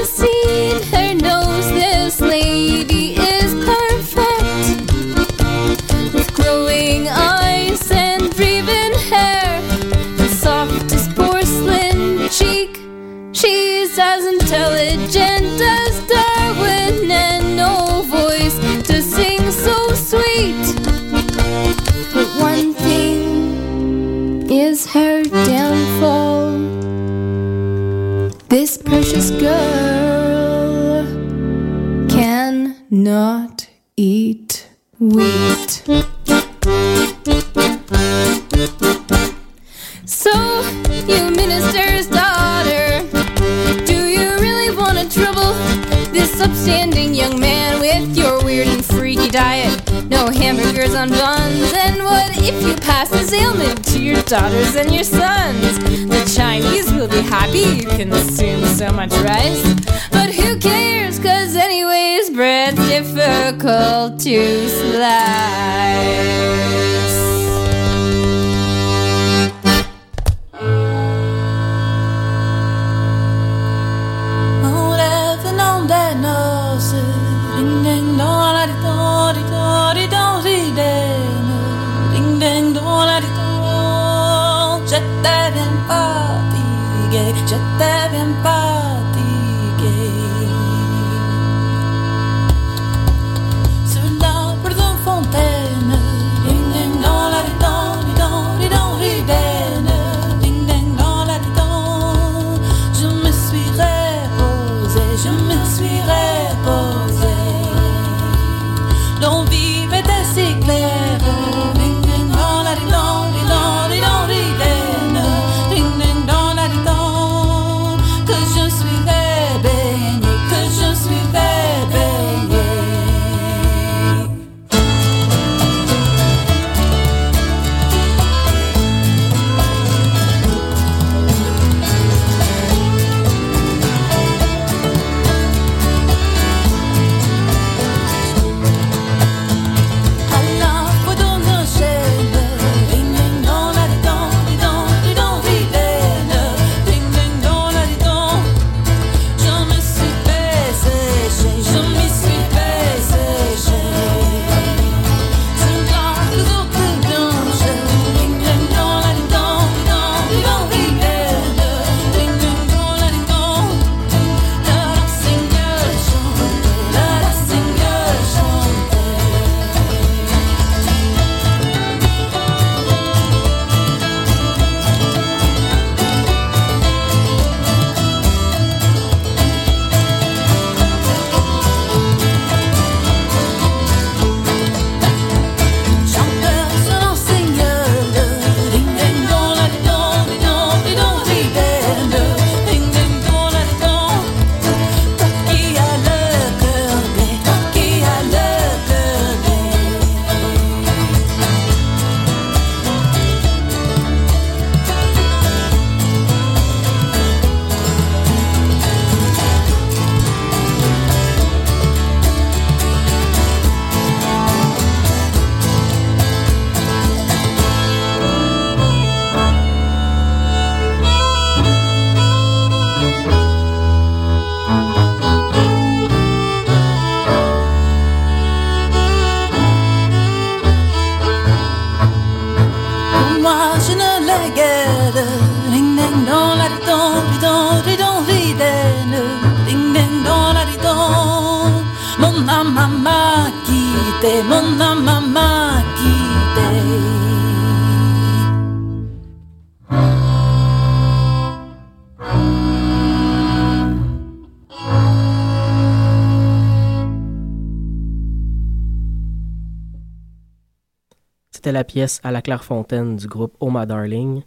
la 261.77 261.83
pièce 261.83 262.19
à 262.23 262.31
la 262.31 262.41
Clairefontaine 262.41 263.17
du 263.17 263.27
groupe 263.27 263.55
Oh 263.59 263.69
My 263.71 263.85
Darling, 263.85 264.41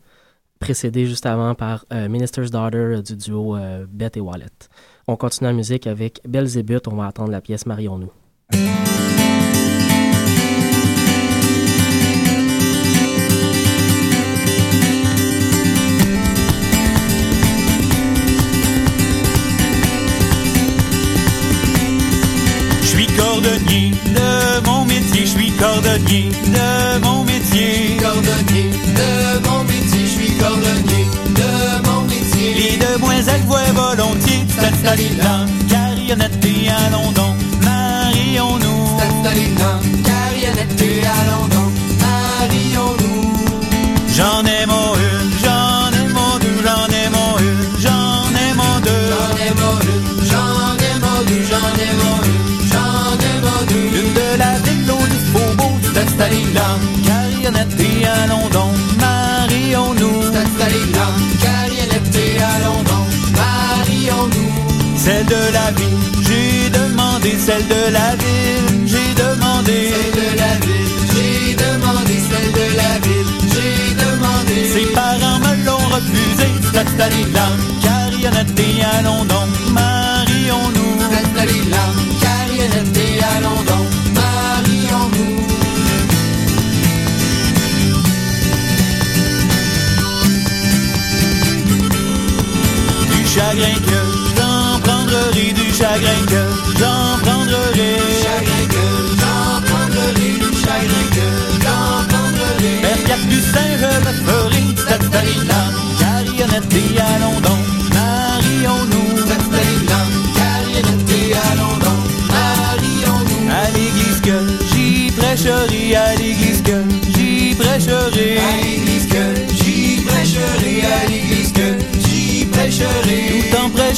précédée 0.59 1.07
juste 1.07 1.27
avant 1.27 1.55
par 1.55 1.87
euh, 1.93 2.09
Minister's 2.09 2.51
Daughter 2.51 3.03
du 3.07 3.15
duo 3.15 3.57
euh, 3.57 3.87
Beth 3.89 4.17
et 4.17 4.21
Wallet. 4.21 4.47
On 5.07 5.15
continue 5.15 5.47
la 5.47 5.53
musique 5.53 5.87
avec 5.87 6.21
Belzébuth. 6.27 6.89
On 6.89 6.97
va 6.97 7.07
attendre 7.07 7.31
la 7.31 7.41
pièce 7.41 7.67
Marions-nous. 7.67 8.11
Cordonnier 23.21 23.93
de 24.19 24.67
mon 24.67 24.85
métier, 24.85 25.23
je 25.27 25.33
suis 25.37 25.51
cordonnier 25.53 26.31
de 26.57 27.05
mon 27.05 27.25
métier. 27.25 27.97
Cordonnier 28.01 28.71
de 29.01 29.49
mon 29.49 29.65
métier, 29.65 30.03
je 30.07 30.15
suis 30.19 30.33
cordonnier 30.45 31.05
de 31.41 31.53
mon 31.87 32.01
métier. 32.13 32.49
Les 32.61 32.77
demoiselles 32.87 33.45
voient 33.47 33.73
volontiers 33.75 34.45
Statalina, 34.49 35.47
Carionnette 35.69 36.45
et 36.45 36.69
allons 36.69 37.13
donc, 37.13 37.37
marions-nous. 37.63 38.83
Statalina, 38.97 39.71
Carionnette 40.09 40.83
et 40.83 41.01
allons 41.19 41.47
donc, 41.57 41.73
marions-nous. 42.07 43.33
J'en 44.17 44.43
ai 44.45 44.67
mon 44.67 44.93
allons 58.23 58.49
donc, 58.49 58.75
marions-nous. 58.99 60.21
Allons 62.55 62.83
donc, 62.93 63.09
marions-nous. 63.37 64.53
Celle 64.97 65.27
de 65.27 65.43
la 65.53 65.71
ville, 65.73 65.99
j'ai 66.27 66.71
demandé, 66.71 67.31
celle 67.39 67.67
de 67.69 67.83
la 67.93 68.11
ville, 68.23 68.87
j'ai 68.87 69.11
demandé. 69.23 69.79
Celle 69.93 70.15
de 70.23 70.29
la 70.43 70.53
ville, 70.65 71.01
j'ai 71.13 71.55
demandé, 71.55 72.15
celle 72.31 72.53
de 72.61 72.67
la 72.81 72.93
ville, 73.07 73.33
j'ai 73.53 73.95
demandé. 74.05 74.57
Ses 74.75 74.89
parents 74.95 75.39
me 75.45 75.53
l'ont 75.67 75.87
refusé, 75.97 76.49
Statalina, 76.69 77.47
Carionnette 77.83 78.55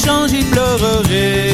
Tout 0.03 0.09
en 0.09 0.27
prêchant, 0.27 1.52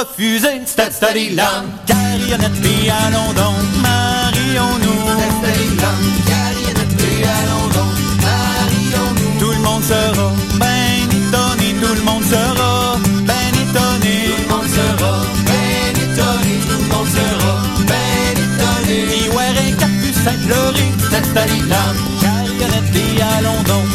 refusé. 0.00 0.62
Statalina, 0.66 1.64
Carionnette 1.86 2.64
et 2.64 2.90
allons 2.90 3.32
donc, 3.34 3.56
marions-nous. 3.82 5.00
Statalina, 5.38 5.90
Carionnette 6.30 7.02
et 7.10 7.24
allons 7.38 7.68
donc, 7.76 7.96
marions-nous. 8.26 9.40
Tout 9.40 9.50
le 9.50 9.62
monde 9.62 9.84
sera 9.84 10.32
ben 10.58 11.08
étonné, 11.20 11.68
tout 11.80 11.94
le 11.94 12.02
monde 12.02 12.24
sera 12.24 12.98
ben 13.28 13.52
étonné. 13.64 14.14
Tout 14.26 14.42
le 14.42 14.48
monde 14.52 14.68
sera 14.78 15.12
ben 15.48 15.92
étonné, 16.06 16.54
tout 16.68 16.80
le 16.82 16.88
monde 16.92 17.10
sera 17.18 17.52
ben 17.90 18.34
étonné. 18.46 18.98
Ni 19.10 19.22
un 19.28 19.76
capucin 19.76 20.36
pleurer, 20.46 20.90
Statalina, 21.08 21.82
Carionnette 22.20 22.96
et 22.96 23.22
allons 23.22 23.62
donc, 23.66 23.86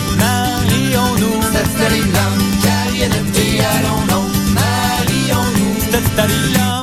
marions-nous. 6.16 6.75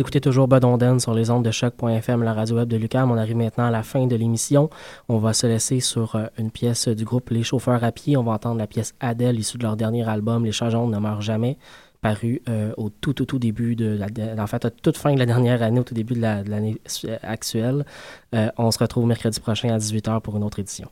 Écoutez 0.00 0.20
toujours 0.20 0.48
Bedonden 0.48 1.00
sur 1.00 1.14
les 1.14 1.30
ondes 1.30 1.44
de 1.44 1.50
choc.fm, 1.50 2.22
la 2.22 2.32
radio 2.32 2.56
web 2.56 2.68
de 2.68 2.76
Lucam. 2.76 3.10
On 3.10 3.16
arrive 3.16 3.36
maintenant 3.36 3.66
à 3.66 3.70
la 3.70 3.82
fin 3.82 4.06
de 4.06 4.16
l'émission. 4.16 4.70
On 5.08 5.18
va 5.18 5.32
se 5.32 5.46
laisser 5.46 5.80
sur 5.80 6.16
euh, 6.16 6.26
une 6.38 6.50
pièce 6.50 6.88
du 6.88 7.04
groupe 7.04 7.30
Les 7.30 7.42
Chauffeurs 7.42 7.82
à 7.84 7.92
pied. 7.92 8.16
On 8.16 8.22
va 8.22 8.32
entendre 8.32 8.58
la 8.58 8.66
pièce 8.66 8.94
Adèle, 9.00 9.38
issue 9.38 9.58
de 9.58 9.64
leur 9.64 9.76
dernier 9.76 10.08
album 10.08 10.44
Les 10.44 10.52
Chats 10.52 10.70
jaunes 10.70 10.90
ne 10.90 10.98
meurent 10.98 11.20
jamais, 11.20 11.58
paru 12.00 12.42
euh, 12.48 12.72
au 12.76 12.90
tout, 12.90 13.12
tout, 13.12 13.26
tout 13.26 13.38
début 13.38 13.76
de 13.76 13.98
la, 13.98 14.06
en 14.42 14.46
fait, 14.46 14.64
à 14.64 14.70
toute 14.70 14.96
fin 14.96 15.12
de 15.12 15.18
la 15.18 15.26
dernière 15.26 15.62
année, 15.62 15.80
au 15.80 15.84
tout 15.84 15.94
début 15.94 16.14
de 16.14 16.20
l'année 16.20 16.80
actuelle. 17.22 17.84
Euh, 18.34 18.50
on 18.58 18.70
se 18.70 18.78
retrouve 18.78 19.06
mercredi 19.06 19.40
prochain 19.40 19.70
à 19.70 19.78
18h 19.78 20.20
pour 20.20 20.36
une 20.36 20.44
autre 20.44 20.58
édition. 20.58 20.88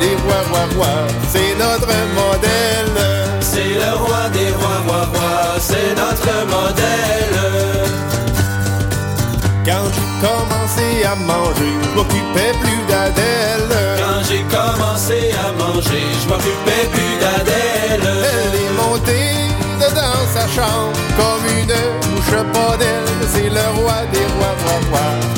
Des 0.00 0.14
rois, 0.24 0.42
rois, 0.50 0.68
rois, 0.76 1.06
c'est 1.28 1.54
notre 1.58 1.92
modèle. 2.14 2.96
C'est 3.40 3.74
le 3.82 3.92
roi 3.96 4.28
des 4.32 4.50
rois, 4.52 4.80
rois, 4.86 5.06
rois, 5.14 5.58
c'est 5.60 5.94
notre 5.94 6.34
modèle. 6.46 7.36
Quand 9.64 9.86
j'ai 9.94 10.08
commencé 10.26 11.04
à 11.04 11.14
manger, 11.16 11.72
je 11.82 11.96
m'occupais 11.96 12.52
plus 12.60 12.80
d'Adèle. 12.88 13.72
Quand 13.98 14.22
j'ai 14.28 14.42
commencé 14.56 15.34
à 15.44 15.52
manger, 15.52 16.04
je 16.22 16.28
m'occupais 16.28 16.86
plus 16.92 17.14
d'Adèle. 17.22 18.08
Elle 18.32 18.54
est 18.64 18.74
montée 18.82 19.36
dans 19.80 20.24
sa 20.34 20.46
chambre 20.54 20.92
comme 21.18 21.44
une 21.58 21.76
mouche 22.10 22.36
podelle. 22.52 23.10
C'est 23.32 23.50
le 23.50 23.66
roi 23.80 23.98
des 24.12 24.26
rois, 24.36 24.54
rois, 24.62 24.80
rois, 24.90 25.35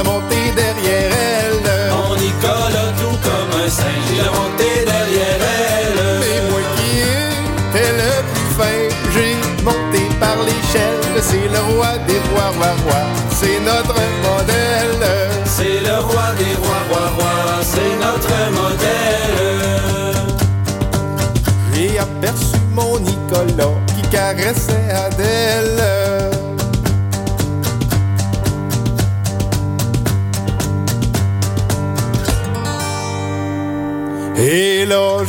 singe, 0.00 0.08
il 0.08 0.08
a 0.08 0.12
monté 0.12 0.36
derrière 0.56 1.12
elle. 1.12 1.90
Mon 1.90 2.16
Nicolas 2.16 2.92
tout 2.98 3.18
comme 3.22 3.52
un 3.60 3.68
singe, 3.68 4.08
il 4.12 4.20
a 4.20 4.30
monté 4.30 4.84
derrière 4.84 5.40
elle. 5.40 6.00
Mais 6.20 6.50
moi 6.50 6.60
qui 6.76 6.90
étais 7.00 7.92
le 8.00 8.12
plus 8.32 8.50
fin, 8.58 8.78
j'ai 9.14 9.32
monté 9.64 10.02
par 10.18 10.36
l'échelle. 10.46 11.22
C'est 11.22 11.48
le 11.52 11.60
roi 11.74 11.98
des 12.06 12.19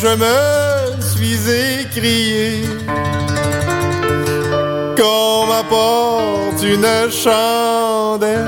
je 0.01 0.07
me 0.07 0.99
suis 0.99 1.37
écrié 1.81 2.63
qu'on 4.97 5.45
m'apporte 5.45 6.63
une 6.63 7.11
chandelle. 7.11 8.47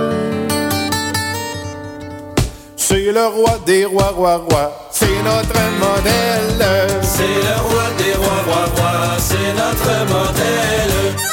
C'est 2.75 3.11
le 3.11 3.27
roi 3.27 3.59
des 3.65 3.85
rois, 3.85 4.13
rois, 4.15 4.37
rois 4.49 4.83
c'est 4.91 5.21
notre 5.23 5.61
modèle. 5.79 6.87
C'est 7.01 7.23
le 7.23 7.55
roi 7.67 7.83
des 7.97 8.13
rois, 8.13 8.41
rois, 8.47 8.65
rois, 8.75 9.17
c'est 9.19 9.53
notre 9.53 10.13
modèle. 10.13 11.32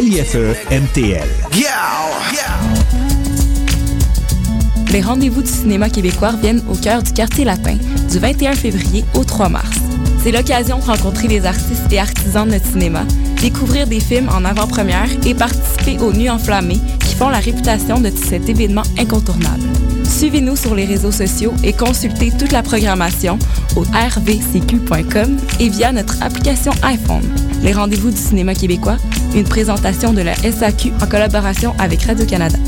LIFE 0.00 0.36
MTL. 0.70 1.28
Les 4.92 5.00
rendez-vous 5.00 5.42
du 5.42 5.50
cinéma 5.50 5.90
québécois 5.90 6.34
viennent 6.40 6.62
au 6.68 6.74
cœur 6.76 7.02
du 7.02 7.12
quartier 7.12 7.44
latin 7.44 7.76
du 8.08 8.18
21 8.18 8.52
février 8.52 9.04
au 9.14 9.24
3 9.24 9.48
mars. 9.48 9.76
C'est 10.22 10.30
l'occasion 10.30 10.78
de 10.78 10.84
rencontrer 10.84 11.26
les 11.26 11.44
artistes 11.44 11.92
et 11.92 11.98
artisans 11.98 12.46
de 12.46 12.52
notre 12.52 12.66
cinéma, 12.66 13.04
découvrir 13.40 13.88
des 13.88 13.98
films 13.98 14.28
en 14.28 14.44
avant-première 14.44 15.08
et 15.26 15.34
participer 15.34 15.98
aux 15.98 16.12
Nuits 16.12 16.30
enflammées 16.30 16.78
qui 17.00 17.16
font 17.16 17.28
la 17.28 17.38
réputation 17.38 17.98
de 17.98 18.10
cet 18.10 18.48
événement 18.48 18.84
incontournable. 18.98 19.64
Suivez-nous 20.18 20.56
sur 20.56 20.74
les 20.74 20.84
réseaux 20.84 21.12
sociaux 21.12 21.52
et 21.62 21.72
consultez 21.72 22.32
toute 22.36 22.50
la 22.50 22.64
programmation 22.64 23.38
au 23.76 23.82
rvcq.com 23.82 25.36
et 25.60 25.68
via 25.68 25.92
notre 25.92 26.20
application 26.20 26.72
iPhone. 26.82 27.22
Les 27.62 27.72
rendez-vous 27.72 28.10
du 28.10 28.16
cinéma 28.16 28.56
québécois, 28.56 28.96
une 29.36 29.44
présentation 29.44 30.12
de 30.12 30.22
la 30.22 30.34
SAQ 30.34 30.90
en 31.00 31.06
collaboration 31.06 31.72
avec 31.78 32.02
Radio-Canada. 32.02 32.58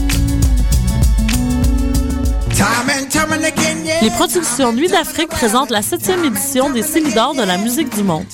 Les 4.01 4.11
productions 4.11 4.73
Nuit 4.73 4.89
d'Afrique 4.89 5.31
présentent 5.31 5.73
la 5.73 5.83
septième 5.83 6.25
édition 6.25 6.71
des 6.71 6.83
Célidors 6.83 7.35
de 7.35 7.43
la 7.43 7.59
musique 7.59 7.93
du 7.97 8.05
monde. 8.05 8.27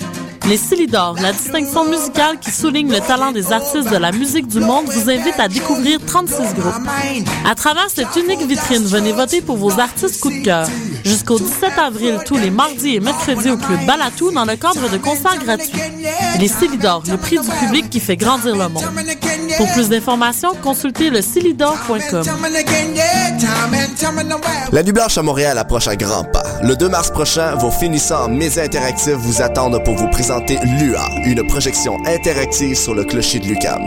Les 0.48 0.56
Célidors, 0.56 1.16
la 1.20 1.32
distinction 1.32 1.84
musicale 1.90 2.38
qui 2.38 2.52
souligne 2.52 2.92
le 2.92 3.00
talent 3.00 3.32
des 3.32 3.52
artistes 3.52 3.90
de 3.90 3.96
la 3.96 4.12
musique 4.12 4.46
du 4.46 4.60
monde, 4.60 4.86
vous 4.86 5.10
invite 5.10 5.40
à 5.40 5.48
découvrir 5.48 5.98
36 6.06 6.54
groupes. 6.54 6.88
À 7.44 7.54
travers 7.56 7.90
cette 7.90 8.14
unique 8.14 8.46
vitrine, 8.46 8.84
venez 8.84 9.10
voter 9.10 9.40
pour 9.40 9.56
vos 9.56 9.80
artistes 9.80 10.20
coup 10.20 10.30
de 10.30 10.44
cœur. 10.44 10.68
Jusqu'au 11.06 11.38
17 11.38 11.78
avril, 11.78 12.18
tous 12.26 12.36
les 12.36 12.50
mardis 12.50 12.96
et 12.96 13.00
mercredis 13.00 13.50
au 13.50 13.56
Club 13.56 13.86
Balatou 13.86 14.32
dans 14.32 14.44
le 14.44 14.56
cadre 14.56 14.90
de 14.90 14.98
concerts 14.98 15.38
gratuits. 15.38 15.70
Les 16.40 16.48
Célidors, 16.48 17.04
le 17.08 17.16
prix 17.16 17.38
du 17.38 17.48
public 17.48 17.88
qui 17.88 18.00
fait 18.00 18.16
grandir 18.16 18.56
le 18.56 18.68
monde. 18.68 18.82
Pour 19.56 19.72
plus 19.72 19.88
d'informations, 19.88 20.52
consultez 20.60 21.10
le 21.10 21.20
La 24.72 24.82
Nuit 24.82 24.92
Blanche 24.92 25.16
à 25.16 25.22
Montréal 25.22 25.58
approche 25.58 25.86
à 25.86 25.94
grands 25.94 26.24
pas. 26.24 26.42
Le 26.64 26.74
2 26.74 26.88
mars 26.88 27.10
prochain, 27.10 27.54
vos 27.54 27.70
finissants 27.70 28.28
Mésia 28.28 28.64
Interactifs 28.64 29.14
vous 29.14 29.40
attendent 29.40 29.82
pour 29.84 29.94
vous 29.94 30.08
présenter 30.08 30.58
LUA, 30.64 31.08
une 31.24 31.46
projection 31.46 31.98
interactive 32.04 32.76
sur 32.76 32.94
le 32.94 33.04
clocher 33.04 33.38
de 33.38 33.46
Lucam. 33.46 33.80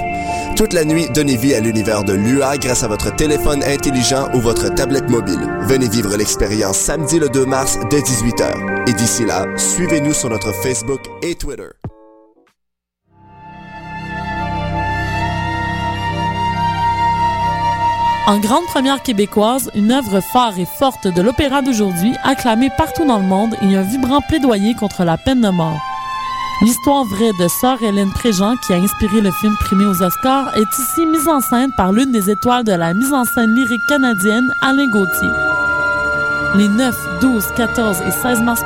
Toute 0.55 0.74
la 0.74 0.84
nuit, 0.84 1.07
donnez 1.13 1.38
vie 1.38 1.53
à 1.53 1.59
l'univers 1.59 2.03
de 2.03 2.13
LUA 2.13 2.57
grâce 2.57 2.84
à 2.84 2.88
votre 2.88 3.15
téléphone 3.15 3.63
intelligent 3.63 4.28
ou 4.34 4.41
votre 4.41 4.67
tablette 4.74 5.09
mobile. 5.09 5.39
Venez 5.61 5.88
vivre 5.88 6.17
l'expérience 6.17 6.78
le 7.18 7.30
2 7.30 7.45
mars 7.45 7.80
dès 7.89 8.01
18h. 8.01 8.88
Et 8.88 8.93
d'ici 8.93 9.26
là, 9.26 9.47
suivez-nous 9.57 10.14
sur 10.14 10.30
notre 10.30 10.51
Facebook 10.51 10.99
et 11.24 11.34
Twitter. 11.34 11.70
En 18.28 18.38
grande 18.38 18.66
première 18.66 19.01
québécoise, 19.01 19.72
une 19.74 19.91
œuvre 19.91 20.20
phare 20.20 20.60
et 20.60 20.68
forte 20.78 21.07
de 21.07 21.22
l'opéra 21.24 21.64
d'aujourd'hui, 21.64 22.14
acclamée 22.24 22.70
partout 22.78 23.05
dans 23.05 23.18
le 23.18 23.26
monde 23.26 23.55
et 23.64 23.76
un 23.76 23.82
vibrant 23.82 24.22
plaidoyer 24.22 24.76
contre 24.76 25.03
la 25.03 25.18
peine 25.18 25.41
de 25.41 25.49
mort. 25.49 25.80
L'histoire 26.62 27.05
vraie 27.05 27.32
de 27.39 27.47
Sœur 27.47 27.82
Hélène 27.82 28.12
Préjean, 28.12 28.55
qui 28.57 28.74
a 28.74 28.78
inspiré 28.78 29.22
le 29.22 29.32
film 29.32 29.55
primé 29.62 29.86
aux 29.86 30.03
Oscars, 30.03 30.55
est 30.55 30.80
ici 30.80 31.05
mise 31.07 31.28
en 31.28 31.39
scène 31.39 31.72
par 31.76 31.91
l'une 31.91 32.12
des 32.12 32.30
étoiles 32.30 32.66
de 32.66 32.74
la 32.74 32.93
mise 32.93 33.14
en 33.14 33.24
scène 33.24 33.55
lyrique 33.55 33.88
canadienne, 33.88 34.53
Alain 34.62 34.91
Gauthier. 34.91 35.49
Les 36.56 36.68
9, 36.68 37.20
12, 37.22 37.45
14 37.56 38.02
et 38.02 38.12
16 38.12 38.41
mars 38.41 38.62